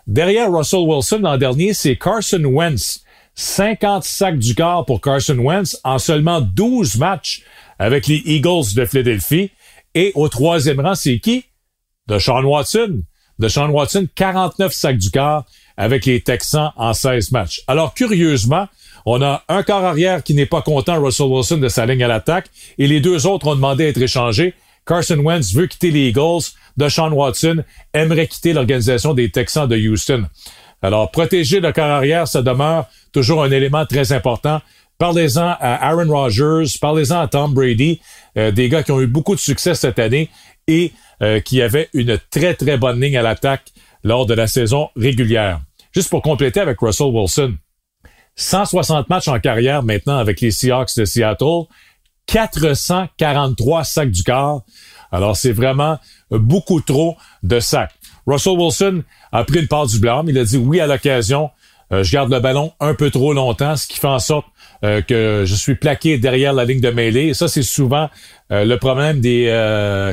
Derrière 0.07 0.53
Russell 0.53 0.81
Wilson 0.81 1.21
l'an 1.23 1.39
dernier, 1.39 1.75
c'est 1.75 1.97
Carson 1.97 2.45
Wentz. 2.45 3.03
50 3.35 4.03
sacs 4.05 4.39
du 4.39 4.55
corps 4.55 4.87
pour 4.87 5.01
Carson 5.01 5.37
Wentz 5.39 5.79
en 5.85 5.99
seulement 5.99 6.41
12 6.41 6.97
matchs 6.97 7.43
avec 7.79 8.07
les 8.07 8.23
Eagles 8.25 8.75
de 8.75 8.87
Philadelphie. 8.87 9.51
Et 9.95 10.13
au 10.15 10.29
troisième 10.29 10.81
rang, 10.81 10.95
c'est 10.95 11.19
qui? 11.19 11.45
De 12.07 12.19
Sean 12.19 12.45
Watson. 12.45 13.03
De 13.39 13.49
Sean 13.49 13.69
Watson, 13.69 14.09
49 14.15 14.73
sacs 14.73 14.97
du 14.97 15.11
corps 15.11 15.45
avec 15.77 16.07
les 16.07 16.23
Texans 16.23 16.73
en 16.77 16.95
16 16.95 17.33
matchs. 17.33 17.63
Alors, 17.67 17.93
curieusement, 17.93 18.69
on 19.07 19.23
a 19.23 19.45
un 19.49 19.63
corps 19.63 19.85
arrière 19.85 20.23
qui 20.23 20.35
n'est 20.35 20.47
pas 20.47 20.63
content, 20.63 21.01
Russell 21.01 21.27
Wilson, 21.27 21.59
de 21.59 21.69
sa 21.69 21.87
ligne 21.87 22.03
à 22.03 22.09
l'attaque, 22.09 22.51
et 22.77 22.89
les 22.89 23.01
deux 23.01 23.27
autres 23.27 23.47
ont 23.47 23.55
demandé 23.55 23.87
à 23.87 23.89
être 23.89 24.03
échangés. 24.03 24.55
Carson 24.85 25.19
Wentz 25.19 25.55
veut 25.55 25.67
quitter 25.67 25.91
les 25.93 26.09
Eagles. 26.09 26.43
Deshaun 26.77 27.13
Watson 27.13 27.65
aimerait 27.95 28.27
quitter 28.27 28.53
l'organisation 28.53 29.15
des 29.15 29.31
Texans 29.31 29.69
de 29.69 29.77
Houston. 29.77 30.27
Alors, 30.83 31.11
protéger 31.11 31.61
le 31.61 31.73
corps 31.73 31.85
arrière, 31.85 32.29
ça 32.29 32.43
demeure 32.43 32.87
toujours 33.13 33.43
un 33.43 33.51
élément 33.51 33.87
très 33.87 34.13
important. 34.13 34.61
Parlez-en 34.99 35.57
à 35.61 35.89
Aaron 35.89 36.09
Rodgers, 36.09 36.79
parlez-en 36.81 37.21
à 37.21 37.29
Tom 37.29 37.55
Brady, 37.55 38.01
euh, 38.37 38.51
des 38.51 38.69
gars 38.69 38.83
qui 38.83 38.93
ont 38.93 39.01
eu 39.01 39.07
beaucoup 39.07 39.35
de 39.35 39.41
succès 39.41 39.75
cette 39.75 39.99
année 39.99 40.31
et 40.67 40.93
euh, 41.23 41.41
qui 41.41 41.63
avaient 41.63 41.89
une 41.93 42.19
très, 42.31 42.55
très 42.55 42.77
bonne 42.77 43.01
ligne 43.01 43.17
à 43.17 43.23
l'attaque 43.23 43.73
lors 44.03 44.27
de 44.27 44.35
la 44.35 44.47
saison 44.47 44.89
régulière. 44.97 45.61
Juste 45.95 46.11
pour 46.11 46.23
compléter 46.23 46.61
avec 46.61 46.79
Russell 46.81 47.09
Wilson, 47.09 47.55
160 48.37 49.09
matchs 49.09 49.29
en 49.29 49.41
carrière 49.41 49.83
maintenant 49.83 50.19
avec 50.19 50.41
les 50.41 50.51
Seahawks 50.51 50.97
de 50.97 51.05
Seattle, 51.05 51.65
443 52.27 53.85
sacs 53.85 54.11
du 54.11 54.23
corps. 54.23 54.63
Alors, 55.11 55.37
c'est 55.37 55.53
vraiment 55.53 55.99
beaucoup 56.31 56.81
trop 56.81 57.17
de 57.43 57.61
sacs. 57.61 57.95
Russell 58.27 58.59
Wilson 58.59 59.03
a 59.33 59.45
pris 59.45 59.61
une 59.61 59.69
part 59.69 59.87
du 59.87 59.99
blâme. 59.99 60.29
Il 60.29 60.39
a 60.39 60.45
dit 60.45 60.57
oui 60.57 60.81
à 60.81 60.87
l'occasion. 60.87 61.51
Euh, 61.93 62.03
je 62.03 62.13
garde 62.13 62.33
le 62.33 62.41
ballon 62.41 62.73
un 62.81 62.95
peu 62.95 63.11
trop 63.11 63.33
longtemps, 63.33 63.77
ce 63.77 63.87
qui 63.87 63.99
fait 64.01 64.09
en 64.09 64.19
sorte 64.19 64.47
euh, 64.85 65.03
que 65.03 65.45
je 65.47 65.55
suis 65.55 65.77
plaqué 65.77 66.19
derrière 66.19 66.53
la 66.53 66.65
ligne 66.65 66.81
de 66.81 66.91
mêlée. 66.91 67.29
Et 67.29 67.35
ça, 67.35 67.47
c'est 67.47 67.63
souvent 67.63 68.11
euh, 68.51 68.65
le 68.65 68.77
problème 68.77 69.21
des 69.21 69.47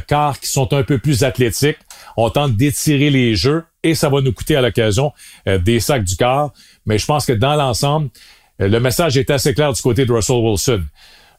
quarts 0.08 0.40
qui 0.40 0.48
sont 0.48 0.72
un 0.74 0.84
peu 0.84 1.00
plus 1.00 1.24
athlétiques. 1.24 1.80
On 2.16 2.30
tente 2.30 2.56
d'étirer 2.56 3.10
les 3.10 3.36
jeux 3.36 3.64
et 3.82 3.96
ça 3.96 4.10
va 4.10 4.22
nous 4.22 4.34
coûter 4.34 4.56
à 4.56 4.62
l'occasion 4.62 5.12
des 5.48 5.80
sacs 5.80 6.04
du 6.04 6.16
corps. 6.16 6.54
Mais 6.86 6.98
je 6.98 7.06
pense 7.06 7.26
que 7.26 7.34
dans 7.34 7.56
l'ensemble, 7.56 8.10
euh, 8.62 8.68
le 8.68 8.80
message 8.80 9.18
est 9.18 9.30
assez 9.30 9.54
clair 9.54 9.74
du 9.74 9.82
côté 9.82 10.06
de 10.06 10.12
Russell 10.12 10.38
Wilson. 10.38 10.84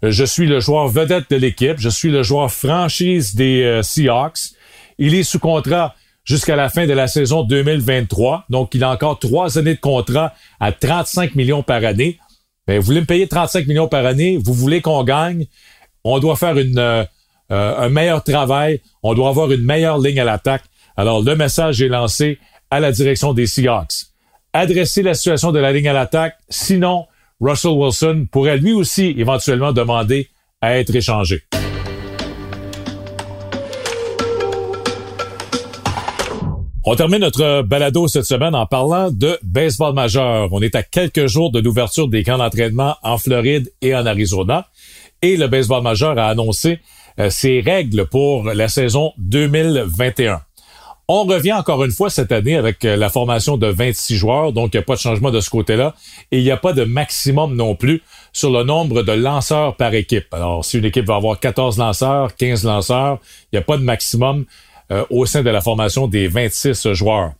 Euh, 0.04 0.10
je 0.10 0.24
suis 0.24 0.46
le 0.46 0.60
joueur 0.60 0.88
vedette 0.88 1.30
de 1.30 1.36
l'équipe. 1.36 1.78
Je 1.78 1.88
suis 1.88 2.10
le 2.10 2.22
joueur 2.22 2.50
franchise 2.50 3.34
des 3.34 3.62
euh, 3.62 3.82
Seahawks. 3.82 4.54
Il 4.98 5.14
est 5.14 5.22
sous 5.22 5.38
contrat 5.38 5.94
jusqu'à 6.24 6.56
la 6.56 6.68
fin 6.68 6.86
de 6.86 6.92
la 6.92 7.06
saison 7.06 7.44
2023. 7.44 8.46
Donc, 8.48 8.74
il 8.74 8.84
a 8.84 8.90
encore 8.90 9.18
trois 9.18 9.58
années 9.58 9.74
de 9.74 9.80
contrat 9.80 10.34
à 10.60 10.72
35 10.72 11.34
millions 11.34 11.62
par 11.62 11.84
année. 11.84 12.18
Mais 12.66 12.78
vous 12.78 12.84
voulez 12.84 13.00
me 13.00 13.06
payer 13.06 13.28
35 13.28 13.66
millions 13.66 13.88
par 13.88 14.06
année, 14.06 14.38
vous 14.42 14.54
voulez 14.54 14.80
qu'on 14.80 15.04
gagne, 15.04 15.44
on 16.02 16.18
doit 16.18 16.34
faire 16.34 16.56
un 17.50 17.88
meilleur 17.90 18.24
travail, 18.24 18.80
on 19.02 19.12
doit 19.12 19.28
avoir 19.28 19.52
une 19.52 19.62
meilleure 19.62 19.98
ligne 19.98 20.18
à 20.20 20.24
l'attaque. 20.24 20.62
Alors, 20.96 21.20
le 21.22 21.36
message 21.36 21.82
est 21.82 21.88
lancé 21.88 22.38
à 22.70 22.80
la 22.80 22.90
direction 22.90 23.34
des 23.34 23.46
Seahawks 23.46 24.13
adresser 24.54 25.02
la 25.02 25.12
situation 25.12 25.52
de 25.52 25.58
la 25.58 25.72
ligne 25.72 25.88
à 25.88 25.92
l'attaque. 25.92 26.36
Sinon, 26.48 27.06
Russell 27.40 27.72
Wilson 27.72 28.26
pourrait 28.30 28.56
lui 28.56 28.72
aussi 28.72 29.14
éventuellement 29.18 29.72
demander 29.72 30.30
à 30.62 30.78
être 30.78 30.94
échangé. 30.94 31.42
On 36.86 36.96
termine 36.96 37.20
notre 37.20 37.62
balado 37.62 38.08
cette 38.08 38.26
semaine 38.26 38.54
en 38.54 38.66
parlant 38.66 39.10
de 39.10 39.38
baseball 39.42 39.94
majeur. 39.94 40.50
On 40.52 40.60
est 40.60 40.74
à 40.74 40.82
quelques 40.82 41.26
jours 41.26 41.50
de 41.50 41.58
l'ouverture 41.58 42.08
des 42.08 42.22
camps 42.22 42.38
d'entraînement 42.38 42.96
en 43.02 43.18
Floride 43.18 43.72
et 43.80 43.94
en 43.94 44.04
Arizona. 44.06 44.68
Et 45.22 45.36
le 45.36 45.48
baseball 45.48 45.82
majeur 45.82 46.18
a 46.18 46.28
annoncé 46.28 46.80
euh, 47.18 47.30
ses 47.30 47.60
règles 47.60 48.06
pour 48.06 48.44
la 48.44 48.68
saison 48.68 49.12
2021. 49.16 50.42
On 51.06 51.24
revient 51.24 51.52
encore 51.52 51.84
une 51.84 51.90
fois 51.90 52.08
cette 52.08 52.32
année 52.32 52.56
avec 52.56 52.82
euh, 52.84 52.96
la 52.96 53.10
formation 53.10 53.58
de 53.58 53.66
26 53.66 54.16
joueurs, 54.16 54.52
donc 54.54 54.72
il 54.72 54.78
n'y 54.78 54.82
a 54.82 54.84
pas 54.84 54.94
de 54.94 55.00
changement 55.00 55.30
de 55.30 55.40
ce 55.40 55.50
côté-là. 55.50 55.94
Et 56.32 56.38
il 56.38 56.44
n'y 56.44 56.50
a 56.50 56.56
pas 56.56 56.72
de 56.72 56.84
maximum 56.84 57.56
non 57.56 57.74
plus 57.74 58.02
sur 58.32 58.50
le 58.50 58.64
nombre 58.64 59.02
de 59.02 59.12
lanceurs 59.12 59.76
par 59.76 59.92
équipe. 59.92 60.32
Alors, 60.32 60.64
si 60.64 60.78
une 60.78 60.86
équipe 60.86 61.06
va 61.06 61.16
avoir 61.16 61.38
14 61.38 61.76
lanceurs, 61.76 62.34
15 62.36 62.64
lanceurs, 62.64 63.18
il 63.52 63.56
n'y 63.56 63.58
a 63.58 63.62
pas 63.62 63.76
de 63.76 63.82
maximum 63.82 64.46
euh, 64.92 65.04
au 65.10 65.26
sein 65.26 65.42
de 65.42 65.50
la 65.50 65.60
formation 65.60 66.08
des 66.08 66.26
26 66.26 66.94
joueurs. 66.94 67.32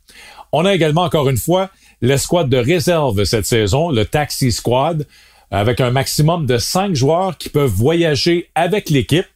On 0.53 0.66
a 0.66 0.74
également 0.74 1.03
encore 1.03 1.31
une 1.31 1.38
fois 1.38 1.70
l'escouade 2.03 2.50
de 2.50 2.59
réserve 2.59 3.24
cette 3.24 3.46
saison, 3.46 3.88
le 3.88 4.05
Taxi 4.05 4.53
Squad, 4.53 5.07
avec 5.50 5.81
un 5.81 5.90
maximum 5.90 6.44
de 6.44 6.59
5 6.59 6.94
joueurs 6.94 7.38
qui 7.38 7.48
peuvent 7.48 7.70
voyager 7.70 8.50
avec 8.55 8.90
l'équipe. 8.90 9.27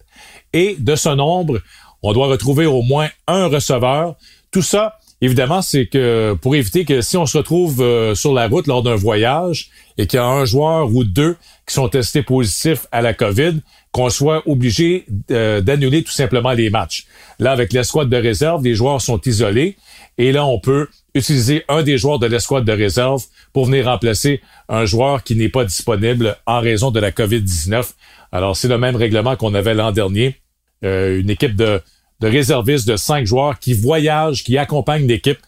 Et 0.53 0.77
de 0.79 0.97
ce 0.97 1.11
nombre, 1.11 1.61
on 2.03 2.13
doit 2.13 2.27
retrouver 2.27 2.67
au 2.67 2.83
moins 2.83 3.09
un 3.27 3.47
receveur. 3.47 4.17
Tout 4.51 4.63
ça, 4.63 4.99
évidemment, 5.21 5.63
c'est 5.63 5.87
que 5.87 6.37
pour 6.41 6.55
éviter 6.55 6.85
que 6.85 7.01
si 7.01 7.17
on 7.17 7.27
se 7.27 7.39
retrouve 7.39 7.81
euh, 7.81 8.15
sur 8.15 8.33
la 8.33 8.49
route 8.49 8.67
lors 8.67 8.83
d'un 8.83 8.95
voyage 8.95 9.71
et 9.97 10.07
qu'il 10.07 10.19
y 10.19 10.21
a 10.21 10.27
un 10.27 10.45
joueur 10.45 10.91
ou 10.95 11.05
deux 11.05 11.37
qui 11.67 11.75
sont 11.75 11.89
testés 11.89 12.23
positifs 12.23 12.87
à 12.93 13.03
la 13.03 13.15
COVID, 13.15 13.61
qu'on 13.93 14.11
soit 14.11 14.43
obligé 14.47 15.07
euh, 15.31 15.61
d'annuler 15.61 16.03
tout 16.03 16.13
simplement 16.13 16.53
les 16.53 16.71
matchs. 16.71 17.07
Là, 17.39 17.53
avec 17.53 17.73
l'escouade 17.73 18.09
de 18.09 18.17
réserve, 18.17 18.63
les 18.63 18.75
joueurs 18.75 19.01
sont 19.01 19.21
isolés 19.23 19.77
et 20.19 20.33
là, 20.33 20.45
on 20.45 20.59
peut 20.59 20.89
utiliser 21.15 21.65
un 21.69 21.83
des 21.83 21.97
joueurs 21.97 22.19
de 22.19 22.27
l'escouade 22.27 22.65
de 22.65 22.73
réserve 22.73 23.25
pour 23.53 23.67
venir 23.67 23.87
remplacer 23.87 24.41
un 24.69 24.85
joueur 24.85 25.23
qui 25.23 25.37
n'est 25.37 25.49
pas 25.49 25.65
disponible 25.65 26.37
en 26.47 26.61
raison 26.61 26.91
de 26.91 27.01
la 27.01 27.13
COVID-19. 27.13 27.93
Alors, 28.33 28.57
c'est 28.57 28.69
le 28.69 28.79
même 28.79 28.97
règlement 28.97 29.37
qu'on 29.37 29.55
avait 29.55 29.75
l'an 29.75 29.93
dernier. 29.93 30.37
Euh, 30.85 31.21
une 31.21 31.31
équipe 31.31 31.57
de, 31.57 31.83
réservistes 32.23 32.87
de 32.87 32.97
cinq 32.97 33.27
joueurs 33.27 33.59
qui 33.59 33.73
voyagent, 33.73 34.45
qui 34.45 34.59
accompagnent 34.59 35.07
l'équipe 35.07 35.39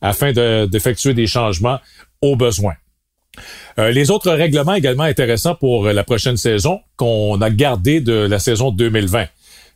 afin 0.00 0.32
d'effectuer 0.66 1.14
des 1.14 1.26
changements 1.26 1.78
au 2.20 2.36
besoin. 2.36 2.74
Euh, 3.78 3.90
les 3.90 4.10
autres 4.10 4.30
règlements 4.32 4.74
également 4.74 5.02
intéressants 5.02 5.54
pour 5.54 5.86
la 5.86 6.04
prochaine 6.04 6.36
saison 6.36 6.80
qu'on 6.96 7.40
a 7.40 7.50
gardé 7.50 8.00
de 8.00 8.12
la 8.12 8.38
saison 8.38 8.70
2020. 8.70 9.26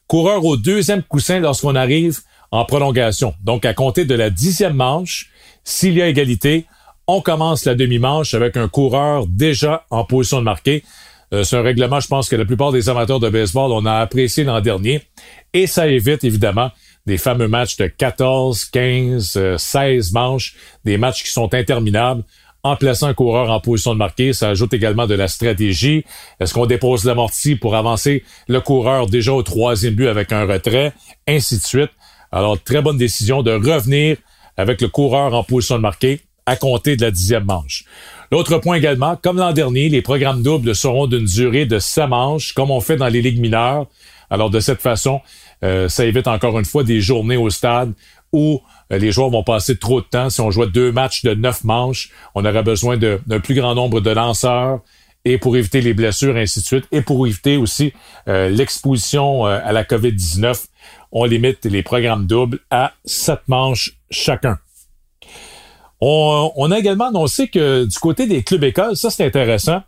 Coureur 0.07 0.45
au 0.45 0.57
deuxième 0.57 1.03
coussin 1.03 1.41
lorsqu'on 1.41 1.75
arrive 1.75 2.21
en 2.51 2.65
prolongation. 2.65 3.35
Donc, 3.43 3.65
à 3.65 3.75
compter 3.75 4.05
de 4.05 4.15
la 4.15 4.31
dixième 4.31 4.75
manche, 4.75 5.31
s'il 5.63 5.95
y 5.95 6.03
a 6.03 6.09
égalité, 6.09 6.67
on 7.07 7.21
commence 7.21 7.65
la 7.65 7.75
demi-manche 7.75 8.35
avec 8.35 8.57
un 8.57 8.69
coureur 8.69 9.27
déjà 9.27 9.85
en 9.91 10.05
position 10.05 10.39
de 10.39 10.45
marquer. 10.45 10.85
Euh, 11.33 11.45
c'est 11.45 11.57
un 11.57 11.63
règlement, 11.63 12.01
je 12.01 12.09
pense 12.09 12.29
que 12.29 12.37
la 12.37 12.45
plupart 12.45 12.73
des 12.73 12.89
amateurs 12.89 13.21
de 13.21 13.29
baseball, 13.29 13.71
on 13.73 13.87
a 13.87 13.95
apprécié 13.95 14.45
l'an 14.45 14.61
dernier. 14.61 15.03
Et 15.53 15.67
ça 15.67 15.87
évite, 15.89 16.25
évidemment, 16.25 16.71
des 17.07 17.19
fameux 17.19 17.49
matchs 17.49 17.77
de 17.77 17.87
14, 17.87 18.65
15, 18.67 19.57
16 19.57 20.13
manches, 20.13 20.57
des 20.85 20.99
matchs 20.99 21.23
qui 21.23 21.31
sont 21.31 21.53
interminables. 21.55 22.25
En 22.63 22.77
plaçant 22.77 23.07
un 23.07 23.15
coureur 23.15 23.51
en 23.51 23.59
position 23.59 23.95
de 23.95 23.99
marquer, 23.99 24.35
ça 24.35 24.51
ajoute 24.51 24.75
également 24.75 25.07
de 25.07 25.15
la 25.15 25.29
stratégie. 25.29 26.05
Est-ce 26.41 26.53
qu'on 26.53 26.67
dépose 26.67 27.05
l'amorti 27.05 27.57
pour 27.57 27.75
avancer 27.75 28.23
le 28.49 28.61
coureur 28.61 29.07
déjà 29.07 29.33
au 29.33 29.43
troisième 29.43 29.95
but 29.95 30.09
avec 30.09 30.31
un 30.31 30.45
retrait, 30.45 30.93
ainsi 31.27 31.57
de 31.57 31.63
suite. 31.63 31.91
Alors, 32.33 32.63
très 32.63 32.83
bonne 32.83 32.99
décision 32.99 33.43
de 33.43 33.53
revenir 33.53 34.19
avec 34.59 34.83
le 34.83 34.89
coureur 34.89 35.33
en 35.33 35.43
position 35.43 35.77
de 35.77 35.81
marquer 35.81 36.21
à 36.47 36.57
compter 36.57 36.97
de 36.97 37.03
la 37.03 37.11
dixième 37.11 37.45
manche. 37.45 37.85
L'autre 38.33 38.59
point 38.59 38.77
également, 38.77 39.17
comme 39.17 39.39
l'an 39.39 39.53
dernier, 39.53 39.89
les 39.89 40.03
programmes 40.03 40.43
doubles 40.43 40.75
seront 40.75 41.07
d'une 41.07 41.25
durée 41.25 41.67
de 41.67 41.79
7 41.79 42.09
manches, 42.09 42.53
comme 42.53 42.71
on 42.71 42.81
fait 42.81 42.97
dans 42.97 43.09
les 43.09 43.23
ligues 43.23 43.41
mineures. 43.41 43.87
Alors, 44.31 44.51
de 44.51 44.61
cette 44.61 44.81
façon, 44.81 45.21
euh, 45.65 45.89
ça 45.89 46.05
évite 46.05 46.29
encore 46.29 46.59
une 46.59 46.65
fois 46.65 46.85
des 46.85 47.01
journées 47.01 47.37
au 47.37 47.51
stade 47.51 47.93
où 48.33 48.63
euh, 48.93 48.99
les 48.99 49.11
joueurs 49.11 49.31
vont 49.31 49.43
passer 49.43 49.77
trop 49.77 50.01
de 50.01 50.07
temps. 50.07 50.31
Si 50.31 50.41
on 50.41 50.53
jouait 50.53 50.69
deux 50.69 50.93
matchs 50.93 51.25
de 51.25 51.35
neuf 51.35 51.65
manches, 51.65 52.11
on 52.37 52.45
aurait 52.45 52.63
besoin 52.63 52.97
d'un 52.97 53.41
plus 53.41 53.55
grand 53.55 53.75
nombre 53.75 54.01
de 54.01 54.11
lanceurs 54.11 54.81
et 55.25 55.37
pour 55.37 55.57
éviter 55.57 55.81
les 55.81 55.93
blessures, 55.93 56.37
ainsi 56.37 56.61
de 56.61 56.65
suite, 56.65 56.85
et 56.93 57.03
pour 57.03 57.27
éviter 57.27 57.57
aussi 57.59 57.93
euh, 58.29 58.49
l'exposition 58.49 59.45
à 59.45 59.71
la 59.73 59.85
COVID-19, 59.85 60.65
on 61.13 61.25
limite 61.25 61.67
les 61.67 61.83
programmes 61.83 62.27
doubles 62.27 62.61
à 62.71 62.93
sept 63.05 63.41
manches 63.49 63.97
chacun. 64.11 64.59
On, 66.01 66.71
a 66.71 66.79
également 66.79 67.09
annoncé 67.09 67.49
que 67.49 67.85
du 67.85 67.99
côté 67.99 68.27
des 68.27 68.43
clubs 68.43 68.65
écoles, 68.65 68.97
ça 68.97 69.11
c'est 69.11 69.25
intéressant, 69.25 69.83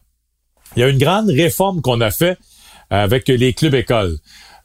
il 0.77 0.81
y 0.81 0.83
a 0.83 0.89
une 0.89 0.99
grande 0.99 1.31
réforme 1.31 1.81
qu'on 1.81 2.01
a 2.01 2.11
fait 2.11 2.37
avec 2.91 3.29
les 3.29 3.55
clubs 3.55 3.75
écoles. 3.75 4.19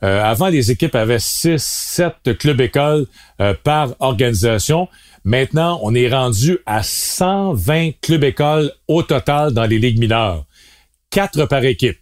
Euh, 0.03 0.23
avant, 0.23 0.47
les 0.47 0.69
équipes 0.69 0.95
avaient 0.95 1.19
6, 1.19 1.57
7 1.57 2.37
clubs 2.37 2.61
écoles 2.61 3.07
euh, 3.41 3.53
par 3.63 3.95
organisation. 3.99 4.87
Maintenant, 5.23 5.79
on 5.81 5.95
est 5.95 6.09
rendu 6.09 6.59
à 6.65 6.83
120 6.83 7.91
clubs 8.01 8.23
écoles 8.23 8.71
au 8.87 9.01
total 9.01 9.53
dans 9.53 9.65
les 9.65 9.79
ligues 9.79 9.99
mineures. 9.99 10.45
4 11.09 11.45
par 11.45 11.63
équipe. 11.63 11.97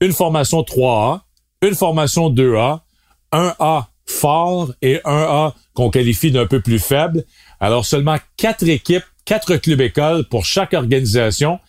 Une 0.00 0.12
formation 0.12 0.60
3A, 0.60 1.20
une 1.62 1.74
formation 1.74 2.30
2A, 2.30 2.80
un 3.32 3.54
A 3.58 3.88
fort 4.06 4.72
et 4.82 5.00
un 5.04 5.22
A 5.22 5.54
qu'on 5.72 5.90
qualifie 5.90 6.30
d'un 6.30 6.46
peu 6.46 6.60
plus 6.60 6.78
faible. 6.78 7.24
Alors 7.60 7.84
seulement 7.84 8.16
quatre 8.36 8.68
équipes, 8.68 9.04
quatre 9.24 9.56
clubs 9.56 9.80
écoles 9.80 10.24
pour 10.24 10.44
chaque 10.44 10.74
organisation. 10.74 11.60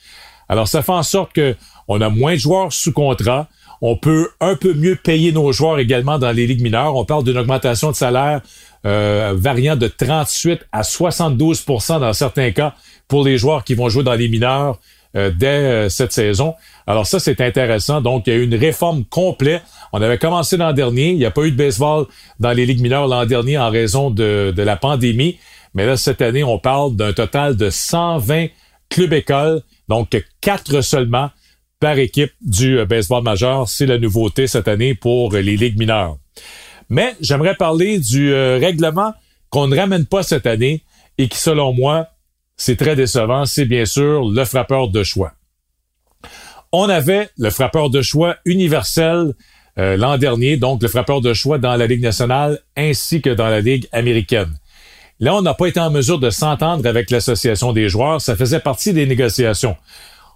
Alors 0.49 0.67
ça 0.67 0.81
fait 0.81 0.91
en 0.91 1.03
sorte 1.03 1.33
que 1.33 1.55
on 1.87 2.01
a 2.01 2.09
moins 2.09 2.33
de 2.33 2.39
joueurs 2.39 2.71
sous 2.71 2.93
contrat, 2.93 3.47
on 3.81 3.97
peut 3.97 4.29
un 4.39 4.55
peu 4.55 4.73
mieux 4.73 4.95
payer 4.95 5.31
nos 5.31 5.51
joueurs 5.51 5.79
également 5.79 6.19
dans 6.19 6.31
les 6.31 6.45
ligues 6.45 6.61
mineures. 6.61 6.95
On 6.95 7.03
parle 7.03 7.23
d'une 7.23 7.37
augmentation 7.37 7.89
de 7.91 7.95
salaire 7.95 8.41
euh, 8.85 9.33
variant 9.35 9.75
de 9.75 9.87
38 9.87 10.67
à 10.71 10.81
72% 10.81 11.99
dans 11.99 12.13
certains 12.13 12.51
cas 12.51 12.75
pour 13.07 13.23
les 13.23 13.37
joueurs 13.37 13.63
qui 13.63 13.73
vont 13.73 13.89
jouer 13.89 14.03
dans 14.03 14.13
les 14.13 14.27
mineurs 14.27 14.79
euh, 15.17 15.31
dès 15.35 15.47
euh, 15.47 15.89
cette 15.89 16.13
saison. 16.13 16.53
Alors 16.85 17.07
ça, 17.07 17.19
c'est 17.19 17.41
intéressant. 17.41 18.01
Donc, 18.01 18.27
il 18.27 18.33
y 18.33 18.35
a 18.35 18.39
eu 18.39 18.43
une 18.43 18.55
réforme 18.55 19.03
complète. 19.03 19.63
On 19.93 20.01
avait 20.01 20.17
commencé 20.19 20.57
l'an 20.57 20.73
dernier. 20.73 21.09
Il 21.09 21.17
n'y 21.17 21.25
a 21.25 21.31
pas 21.31 21.43
eu 21.43 21.51
de 21.51 21.57
baseball 21.57 22.05
dans 22.39 22.51
les 22.51 22.65
ligues 22.65 22.81
mineures 22.81 23.07
l'an 23.07 23.25
dernier 23.25 23.57
en 23.57 23.69
raison 23.69 24.11
de, 24.11 24.53
de 24.55 24.63
la 24.63 24.77
pandémie. 24.77 25.37
Mais 25.73 25.85
là, 25.85 25.97
cette 25.97 26.21
année, 26.21 26.43
on 26.43 26.59
parle 26.59 26.95
d'un 26.95 27.13
total 27.13 27.55
de 27.55 27.69
120 27.69 28.47
clubs 28.89 29.13
écoles, 29.13 29.61
donc 29.87 30.21
quatre 30.41 30.81
seulement 30.81 31.29
par 31.79 31.97
équipe 31.97 32.33
du 32.41 32.79
euh, 32.79 32.85
baseball 32.85 33.23
majeur. 33.23 33.67
C'est 33.67 33.85
la 33.85 33.97
nouveauté 33.97 34.47
cette 34.47 34.67
année 34.67 34.95
pour 34.95 35.33
les 35.33 35.57
ligues 35.57 35.77
mineures. 35.77 36.17
Mais 36.89 37.15
j'aimerais 37.21 37.55
parler 37.55 37.99
du 37.99 38.33
euh, 38.33 38.57
règlement 38.59 39.13
qu'on 39.49 39.67
ne 39.67 39.77
ramène 39.77 40.05
pas 40.05 40.23
cette 40.23 40.45
année 40.45 40.83
et 41.17 41.27
qui, 41.27 41.37
selon 41.37 41.73
moi, 41.73 42.07
c'est 42.57 42.77
très 42.77 42.95
décevant. 42.95 43.45
C'est 43.45 43.65
bien 43.65 43.85
sûr 43.85 44.29
le 44.29 44.45
frappeur 44.45 44.89
de 44.89 45.03
choix. 45.03 45.33
On 46.71 46.87
avait 46.87 47.29
le 47.37 47.49
frappeur 47.49 47.89
de 47.89 48.01
choix 48.01 48.37
universel 48.45 49.33
euh, 49.77 49.97
l'an 49.97 50.17
dernier, 50.17 50.57
donc 50.57 50.81
le 50.81 50.87
frappeur 50.87 51.21
de 51.21 51.33
choix 51.33 51.57
dans 51.57 51.75
la 51.75 51.87
Ligue 51.87 52.01
nationale 52.01 52.59
ainsi 52.75 53.21
que 53.21 53.29
dans 53.29 53.47
la 53.47 53.61
Ligue 53.61 53.87
américaine. 53.91 54.53
Là, 55.21 55.35
on 55.35 55.43
n'a 55.43 55.53
pas 55.53 55.67
été 55.67 55.79
en 55.79 55.91
mesure 55.91 56.17
de 56.17 56.31
s'entendre 56.31 56.87
avec 56.87 57.11
l'association 57.11 57.73
des 57.73 57.89
joueurs. 57.89 58.19
Ça 58.19 58.35
faisait 58.35 58.59
partie 58.59 58.91
des 58.91 59.05
négociations. 59.05 59.77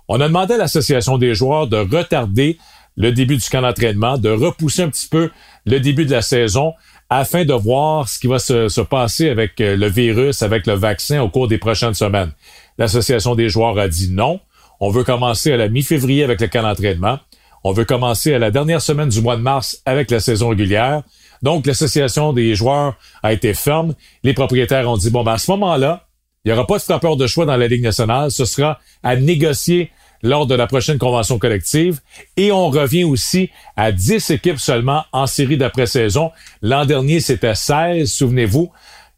On 0.08 0.22
a 0.22 0.28
demandé 0.28 0.54
à 0.54 0.58
l'association 0.58 1.18
des 1.18 1.34
joueurs 1.34 1.68
de 1.68 1.78
retarder 1.78 2.60
le 2.96 3.12
début 3.12 3.36
du 3.38 3.50
camp 3.50 3.64
d'entraînement, 3.64 4.20
de 4.20 4.30
repousser 4.30 4.84
un 4.84 4.90
petit 4.90 5.08
peu 5.08 5.32
le 5.66 5.80
début 5.80 6.06
de 6.06 6.12
la 6.12 6.22
saison 6.22 6.74
afin 7.10 7.46
de 7.46 7.54
voir 7.54 8.08
ce 8.08 8.20
qui 8.20 8.28
va 8.28 8.38
se, 8.38 8.82
passer 8.82 9.30
avec 9.30 9.60
euh, 9.60 9.76
le 9.76 9.88
virus, 9.88 10.44
avec 10.44 10.68
le 10.68 10.74
vaccin 10.74 11.22
au 11.22 11.30
cours 11.30 11.48
des 11.48 11.58
prochaines 11.58 11.94
semaines. 11.96 12.32
L'association 12.78 13.34
des 13.34 13.50
joueurs 13.50 13.78
a 13.80 13.88
dit 13.88 14.12
non. 14.12 14.40
On 14.80 14.90
veut 14.90 15.04
commencer 15.04 15.52
à 15.52 15.58
la 15.58 15.68
mi-février 15.68 16.24
avec 16.24 16.42
le 16.42 16.48
camp 16.48 16.62
d'entraînement. 16.62 17.20
On 17.68 17.72
veut 17.72 17.84
commencer 17.84 18.32
à 18.32 18.38
la 18.38 18.52
dernière 18.52 18.80
semaine 18.80 19.10
du 19.10 19.24
mois 19.24 19.38
de 19.38 19.42
mars 19.42 19.82
avec 19.88 20.12
la 20.12 20.20
saison 20.20 20.50
régulière. 20.50 21.02
Donc, 21.42 21.66
l'association 21.66 22.32
des 22.32 22.54
joueurs 22.54 22.94
a 23.24 23.34
été 23.34 23.56
ferme. 23.56 23.96
Les 24.24 24.36
propriétaires 24.36 24.88
ont 24.88 24.98
dit, 24.98 25.10
bon, 25.10 25.24
ben, 25.24 25.34
à 25.34 25.38
ce 25.40 25.50
moment-là, 25.50 26.06
il 26.44 26.50
n'y 26.50 26.54
aura 26.54 26.68
pas 26.68 26.78
de 26.78 26.84
frappeur 26.84 27.18
de 27.18 27.26
choix 27.26 27.48
dans 27.48 27.58
la 27.58 27.68
Ligue 27.68 27.82
nationale. 27.82 28.30
Ce 28.30 28.46
sera 28.46 28.80
à 29.02 29.16
négocier 29.16 29.90
lors 30.22 30.46
de 30.46 30.54
la 30.54 30.68
prochaine 30.68 31.00
convention 31.00 31.40
collective. 31.40 32.02
Et 32.38 32.52
on 32.52 32.70
revient 32.70 33.04
aussi 33.04 33.50
à 33.76 33.92
10 33.92 34.30
équipes 34.30 34.60
seulement 34.60 35.04
en 35.12 35.26
série 35.26 35.58
d'après-saison. 35.58 36.30
L'an 36.62 36.86
dernier, 36.86 37.20
c'était 37.20 37.56
16, 37.56 38.14
souvenez-vous. 38.14 38.72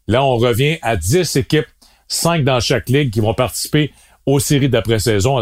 Là, 0.06 0.24
on 0.24 0.38
revient 0.38 0.78
à 0.80 0.96
10 0.96 1.36
équipes, 1.36 1.68
5 2.08 2.44
dans 2.44 2.60
chaque 2.60 2.88
ligue 2.88 3.10
qui 3.10 3.20
vont 3.20 3.34
participer 3.34 3.92
aux 4.24 4.40
séries 4.40 4.70
d'après-saison. 4.70 5.36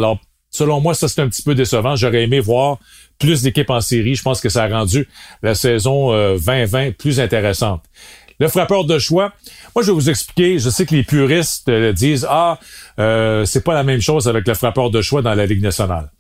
Selon 0.57 0.81
moi, 0.81 0.95
ça, 0.95 1.09
c'est 1.09 1.21
un 1.21 1.29
petit 1.29 1.43
peu 1.43 1.55
décevant. 1.55 1.97
J'aurais 1.97 2.23
aimé 2.23 2.41
voir 2.41 2.79
plus 3.19 3.43
d'équipes 3.43 3.71
en 3.71 3.81
série. 3.81 4.15
Je 4.15 4.23
pense 4.23 4.41
que 4.41 4.49
ça 4.49 4.65
a 4.65 4.69
rendu 4.69 5.09
la 5.43 5.55
saison 5.55 6.13
2020 6.37 6.79
euh, 6.79 6.93
plus 6.93 7.21
intéressante. 7.21 7.83
Le 8.39 8.49
frappeur 8.49 8.85
de 8.85 8.99
choix, 8.99 9.33
moi 9.75 9.83
je 9.83 9.91
vais 9.91 9.95
vous 9.95 10.11
expliquer, 10.11 10.59
je 10.59 10.69
sais 10.69 10.85
que 10.85 10.95
les 10.95 11.05
puristes 11.05 11.69
euh, 11.71 11.93
disent 11.93 12.27
ah 12.29 12.59
euh, 12.99 13.47
c'est 13.47 13.65
pas 13.65 13.73
la 13.73 13.83
même 13.83 14.03
chose 14.03 14.29
avec 14.29 14.47
le 14.47 14.53
frappeur 14.53 14.91
de 14.91 15.01
choix 15.01 15.23
dans 15.23 15.35
la 15.35 15.47
Ligue 15.47 15.63
nationale. 15.63 16.11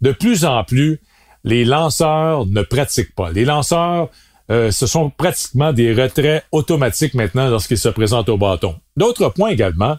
De 0.00 0.12
plus 0.12 0.46
en 0.46 0.64
plus, 0.64 1.00
les 1.44 1.66
lanceurs 1.66 2.46
ne 2.46 2.62
pratiquent 2.62 3.14
pas. 3.14 3.30
Les 3.30 3.44
lanceurs, 3.44 4.08
euh, 4.50 4.70
ce 4.70 4.86
sont 4.86 5.10
pratiquement 5.10 5.74
des 5.74 5.92
retraits 5.92 6.44
automatiques 6.50 7.14
maintenant 7.14 7.48
lorsqu'ils 7.50 7.78
se 7.78 7.90
présentent 7.90 8.30
au 8.30 8.38
bâton. 8.38 8.76
D'autre 8.96 9.28
point 9.28 9.50
également, 9.50 9.98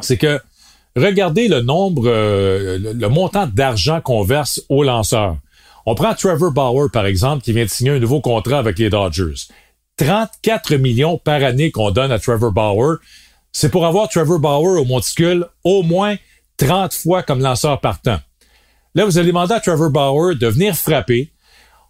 c'est 0.00 0.18
que 0.18 0.40
regardez 0.96 1.48
le 1.48 1.60
nombre, 1.60 2.08
le, 2.08 3.08
montant 3.08 3.46
d'argent 3.46 4.00
qu'on 4.00 4.22
verse 4.22 4.62
aux 4.68 4.82
lanceurs. 4.82 5.36
On 5.86 5.94
prend 5.94 6.14
Trevor 6.14 6.52
Bauer, 6.52 6.90
par 6.92 7.06
exemple, 7.06 7.42
qui 7.42 7.52
vient 7.52 7.64
de 7.64 7.70
signer 7.70 7.90
un 7.90 7.98
nouveau 7.98 8.20
contrat 8.20 8.58
avec 8.58 8.78
les 8.78 8.90
Dodgers. 8.90 9.48
34 9.96 10.76
millions 10.76 11.18
par 11.18 11.42
année 11.42 11.70
qu'on 11.70 11.90
donne 11.90 12.12
à 12.12 12.18
Trevor 12.18 12.52
Bauer, 12.52 12.96
c'est 13.52 13.70
pour 13.70 13.86
avoir 13.86 14.08
Trevor 14.08 14.38
Bauer 14.38 14.80
au 14.80 14.84
monticule 14.84 15.46
au 15.64 15.82
moins 15.82 16.16
30 16.56 16.92
fois 16.94 17.22
comme 17.22 17.40
lanceur 17.40 17.80
partant. 17.80 18.18
Là, 18.94 19.04
vous 19.04 19.18
allez 19.18 19.28
demander 19.28 19.54
à 19.54 19.60
Trevor 19.60 19.90
Bauer 19.90 20.34
de 20.34 20.46
venir 20.46 20.74
frapper. 20.74 21.32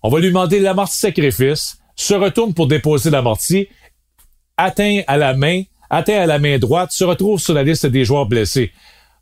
On 0.03 0.09
va 0.09 0.21
lui 0.21 0.29
demander 0.29 0.61
l'amorti 0.61 0.97
sacrifice, 0.97 1.79
se 1.97 2.15
retourne 2.15 2.55
pour 2.55 2.67
déposer 2.67 3.11
l'amorti, 3.11 3.69
atteint 4.57 5.03
à 5.07 5.17
la 5.17 5.35
main, 5.35 5.63
atteint 5.91 6.21
à 6.21 6.27
la 6.27 6.39
main 6.39 6.59
droite, 6.59 6.93
se 6.93 7.05
retrouve 7.05 7.39
sur 7.41 7.53
la 7.53 7.63
liste 7.63 7.87
des 7.87 8.05
joueurs 8.05 8.27
blessés. 8.27 8.73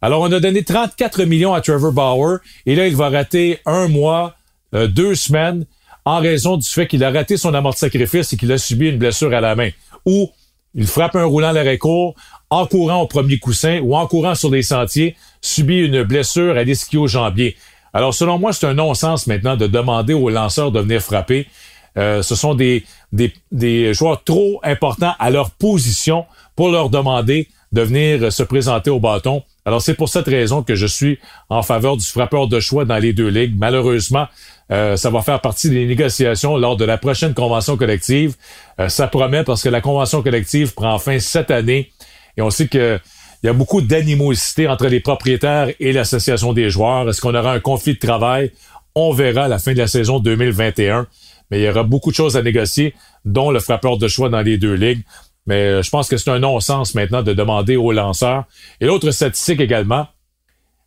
Alors, 0.00 0.20
on 0.20 0.30
a 0.30 0.38
donné 0.38 0.62
34 0.62 1.24
millions 1.24 1.54
à 1.54 1.60
Trevor 1.60 1.92
Bauer 1.92 2.38
et 2.66 2.76
là, 2.76 2.86
il 2.86 2.94
va 2.94 3.08
rater 3.08 3.58
un 3.66 3.88
mois, 3.88 4.36
deux 4.72 5.14
semaines 5.14 5.64
en 6.04 6.20
raison 6.20 6.56
du 6.56 6.68
fait 6.68 6.86
qu'il 6.86 7.02
a 7.04 7.10
raté 7.10 7.36
son 7.36 7.52
amorti 7.52 7.80
sacrifice 7.80 8.32
et 8.32 8.36
qu'il 8.36 8.52
a 8.52 8.58
subi 8.58 8.88
une 8.88 8.98
blessure 8.98 9.34
à 9.34 9.40
la 9.40 9.56
main. 9.56 9.70
Ou 10.06 10.30
il 10.74 10.86
frappe 10.86 11.16
un 11.16 11.24
roulant 11.24 11.48
à 11.48 11.52
l'arrêt 11.52 11.78
court, 11.78 12.14
en 12.50 12.66
courant 12.66 13.02
au 13.02 13.06
premier 13.06 13.38
coussin 13.38 13.80
ou 13.80 13.96
en 13.96 14.06
courant 14.06 14.34
sur 14.34 14.50
des 14.50 14.62
sentiers, 14.62 15.16
subit 15.40 15.80
une 15.80 16.02
blessure 16.04 16.56
à 16.56 16.62
l'ischio-jambier. 16.62 17.56
Alors, 17.92 18.14
selon 18.14 18.38
moi, 18.38 18.52
c'est 18.52 18.66
un 18.66 18.74
non-sens 18.74 19.26
maintenant 19.26 19.56
de 19.56 19.66
demander 19.66 20.14
aux 20.14 20.30
lanceurs 20.30 20.70
de 20.70 20.80
venir 20.80 21.00
frapper. 21.00 21.46
Euh, 21.96 22.22
ce 22.22 22.34
sont 22.34 22.54
des, 22.54 22.84
des, 23.12 23.94
joueurs 23.94 24.22
trop 24.22 24.60
importants 24.62 25.14
à 25.18 25.30
leur 25.30 25.50
position 25.50 26.26
pour 26.54 26.70
leur 26.70 26.90
demander 26.90 27.48
de 27.72 27.82
venir 27.82 28.32
se 28.32 28.42
présenter 28.42 28.90
au 28.90 29.00
bâton. 29.00 29.42
Alors, 29.64 29.82
c'est 29.82 29.94
pour 29.94 30.08
cette 30.08 30.26
raison 30.26 30.62
que 30.62 30.74
je 30.74 30.86
suis 30.86 31.18
en 31.50 31.62
faveur 31.62 31.96
du 31.96 32.06
frappeur 32.06 32.48
de 32.48 32.60
choix 32.60 32.84
dans 32.84 32.96
les 32.96 33.12
deux 33.12 33.28
ligues. 33.28 33.54
Malheureusement, 33.58 34.26
euh, 34.70 34.96
ça 34.96 35.10
va 35.10 35.22
faire 35.22 35.40
partie 35.40 35.68
des 35.70 35.86
négociations 35.86 36.56
lors 36.56 36.76
de 36.76 36.84
la 36.84 36.98
prochaine 36.98 37.34
convention 37.34 37.76
collective. 37.76 38.34
Euh, 38.80 38.88
ça 38.88 39.06
promet 39.08 39.44
parce 39.44 39.62
que 39.62 39.68
la 39.68 39.80
convention 39.80 40.22
collective 40.22 40.74
prend 40.74 40.98
fin 40.98 41.18
cette 41.18 41.50
année 41.50 41.92
et 42.36 42.42
on 42.42 42.50
sait 42.50 42.68
que 42.68 42.98
il 43.42 43.46
y 43.46 43.50
a 43.50 43.52
beaucoup 43.52 43.80
d'animosité 43.80 44.66
entre 44.66 44.88
les 44.88 44.98
propriétaires 45.00 45.68
et 45.78 45.92
l'association 45.92 46.52
des 46.52 46.70
joueurs. 46.70 47.08
Est-ce 47.08 47.20
qu'on 47.20 47.34
aura 47.34 47.52
un 47.52 47.60
conflit 47.60 47.94
de 47.94 47.98
travail? 47.98 48.50
On 48.96 49.12
verra 49.12 49.44
à 49.44 49.48
la 49.48 49.60
fin 49.60 49.72
de 49.74 49.78
la 49.78 49.86
saison 49.86 50.18
2021. 50.18 51.06
Mais 51.50 51.60
il 51.60 51.64
y 51.64 51.68
aura 51.68 51.82
beaucoup 51.82 52.10
de 52.10 52.16
choses 52.16 52.36
à 52.36 52.42
négocier, 52.42 52.94
dont 53.24 53.50
le 53.50 53.60
frappeur 53.60 53.98
de 53.98 54.08
choix 54.08 54.28
dans 54.28 54.42
les 54.42 54.58
deux 54.58 54.74
ligues. 54.74 55.02
Mais 55.46 55.62
euh, 55.66 55.82
je 55.82 55.90
pense 55.90 56.08
que 56.08 56.16
c'est 56.16 56.30
un 56.30 56.40
non-sens 56.40 56.94
maintenant 56.94 57.22
de 57.22 57.32
demander 57.32 57.76
aux 57.76 57.92
lanceurs. 57.92 58.44
Et 58.80 58.86
l'autre 58.86 59.10
statistique 59.10 59.60
également, 59.60 60.06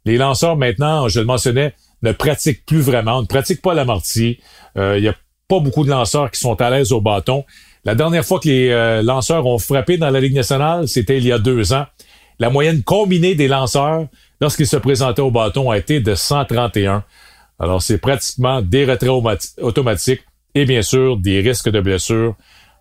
les 0.05 0.17
lanceurs 0.17 0.55
maintenant, 0.55 1.07
je 1.07 1.19
le 1.19 1.25
mentionnais, 1.25 1.73
ne 2.03 2.11
pratiquent 2.11 2.65
plus 2.65 2.81
vraiment, 2.81 3.21
ne 3.21 3.27
pratiquent 3.27 3.61
pas 3.61 3.73
l'amorti. 3.73 4.39
Euh, 4.77 4.97
il 4.97 5.01
n'y 5.01 5.07
a 5.07 5.15
pas 5.47 5.59
beaucoup 5.59 5.83
de 5.83 5.89
lanceurs 5.89 6.31
qui 6.31 6.39
sont 6.39 6.59
à 6.61 6.69
l'aise 6.69 6.91
au 6.91 7.01
bâton. 7.01 7.43
La 7.85 7.95
dernière 7.95 8.23
fois 8.23 8.39
que 8.39 8.47
les 8.47 8.69
euh, 8.69 9.01
lanceurs 9.01 9.45
ont 9.47 9.57
frappé 9.57 9.97
dans 9.97 10.09
la 10.09 10.19
Ligue 10.19 10.35
nationale, 10.35 10.87
c'était 10.87 11.17
il 11.17 11.25
y 11.25 11.31
a 11.31 11.39
deux 11.39 11.73
ans. 11.73 11.85
La 12.39 12.49
moyenne 12.49 12.83
combinée 12.83 13.35
des 13.35 13.47
lanceurs 13.47 14.07
lorsqu'ils 14.39 14.67
se 14.67 14.77
présentaient 14.77 15.21
au 15.21 15.31
bâton 15.31 15.71
a 15.71 15.77
été 15.77 15.99
de 15.99 16.15
131. 16.15 17.03
Alors, 17.59 17.81
c'est 17.81 17.99
pratiquement 17.99 18.61
des 18.61 18.85
retraits 18.85 19.55
automatiques 19.59 20.21
et 20.55 20.65
bien 20.65 20.81
sûr 20.81 21.17
des 21.17 21.39
risques 21.41 21.69
de 21.69 21.81
blessure. 21.81 22.35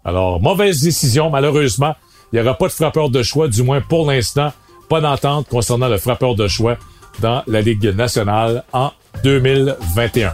Alors, 0.04 0.40
mauvaise 0.40 0.80
décision, 0.82 1.30
malheureusement. 1.30 1.94
Il 2.32 2.40
n'y 2.40 2.46
aura 2.46 2.56
pas 2.56 2.68
de 2.68 2.72
frappeur 2.72 3.10
de 3.10 3.22
choix, 3.22 3.48
du 3.48 3.62
moins 3.62 3.80
pour 3.80 4.10
l'instant. 4.10 4.52
Pas 4.88 5.00
d'entente 5.00 5.48
concernant 5.48 5.88
le 5.88 5.98
frappeur 5.98 6.34
de 6.34 6.48
choix 6.48 6.76
dans 7.20 7.42
la 7.46 7.60
Ligue 7.60 7.94
nationale 7.94 8.64
en 8.72 8.92
2021. 9.24 10.32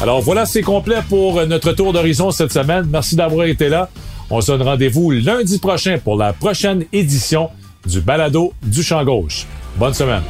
Alors 0.00 0.20
voilà, 0.20 0.46
c'est 0.46 0.62
complet 0.62 0.98
pour 1.08 1.46
notre 1.46 1.72
tour 1.72 1.92
d'horizon 1.92 2.30
cette 2.30 2.52
semaine. 2.52 2.86
Merci 2.90 3.14
d'avoir 3.14 3.46
été 3.46 3.68
là. 3.68 3.88
On 4.30 4.40
se 4.40 4.50
donne 4.50 4.62
rendez-vous 4.62 5.10
lundi 5.10 5.58
prochain 5.58 5.98
pour 6.02 6.16
la 6.16 6.32
prochaine 6.32 6.84
édition 6.92 7.50
du 7.86 8.00
Balado 8.00 8.52
du 8.62 8.82
Champ 8.82 9.04
Gauche. 9.04 9.46
Bonne 9.76 9.94
semaine. 9.94 10.22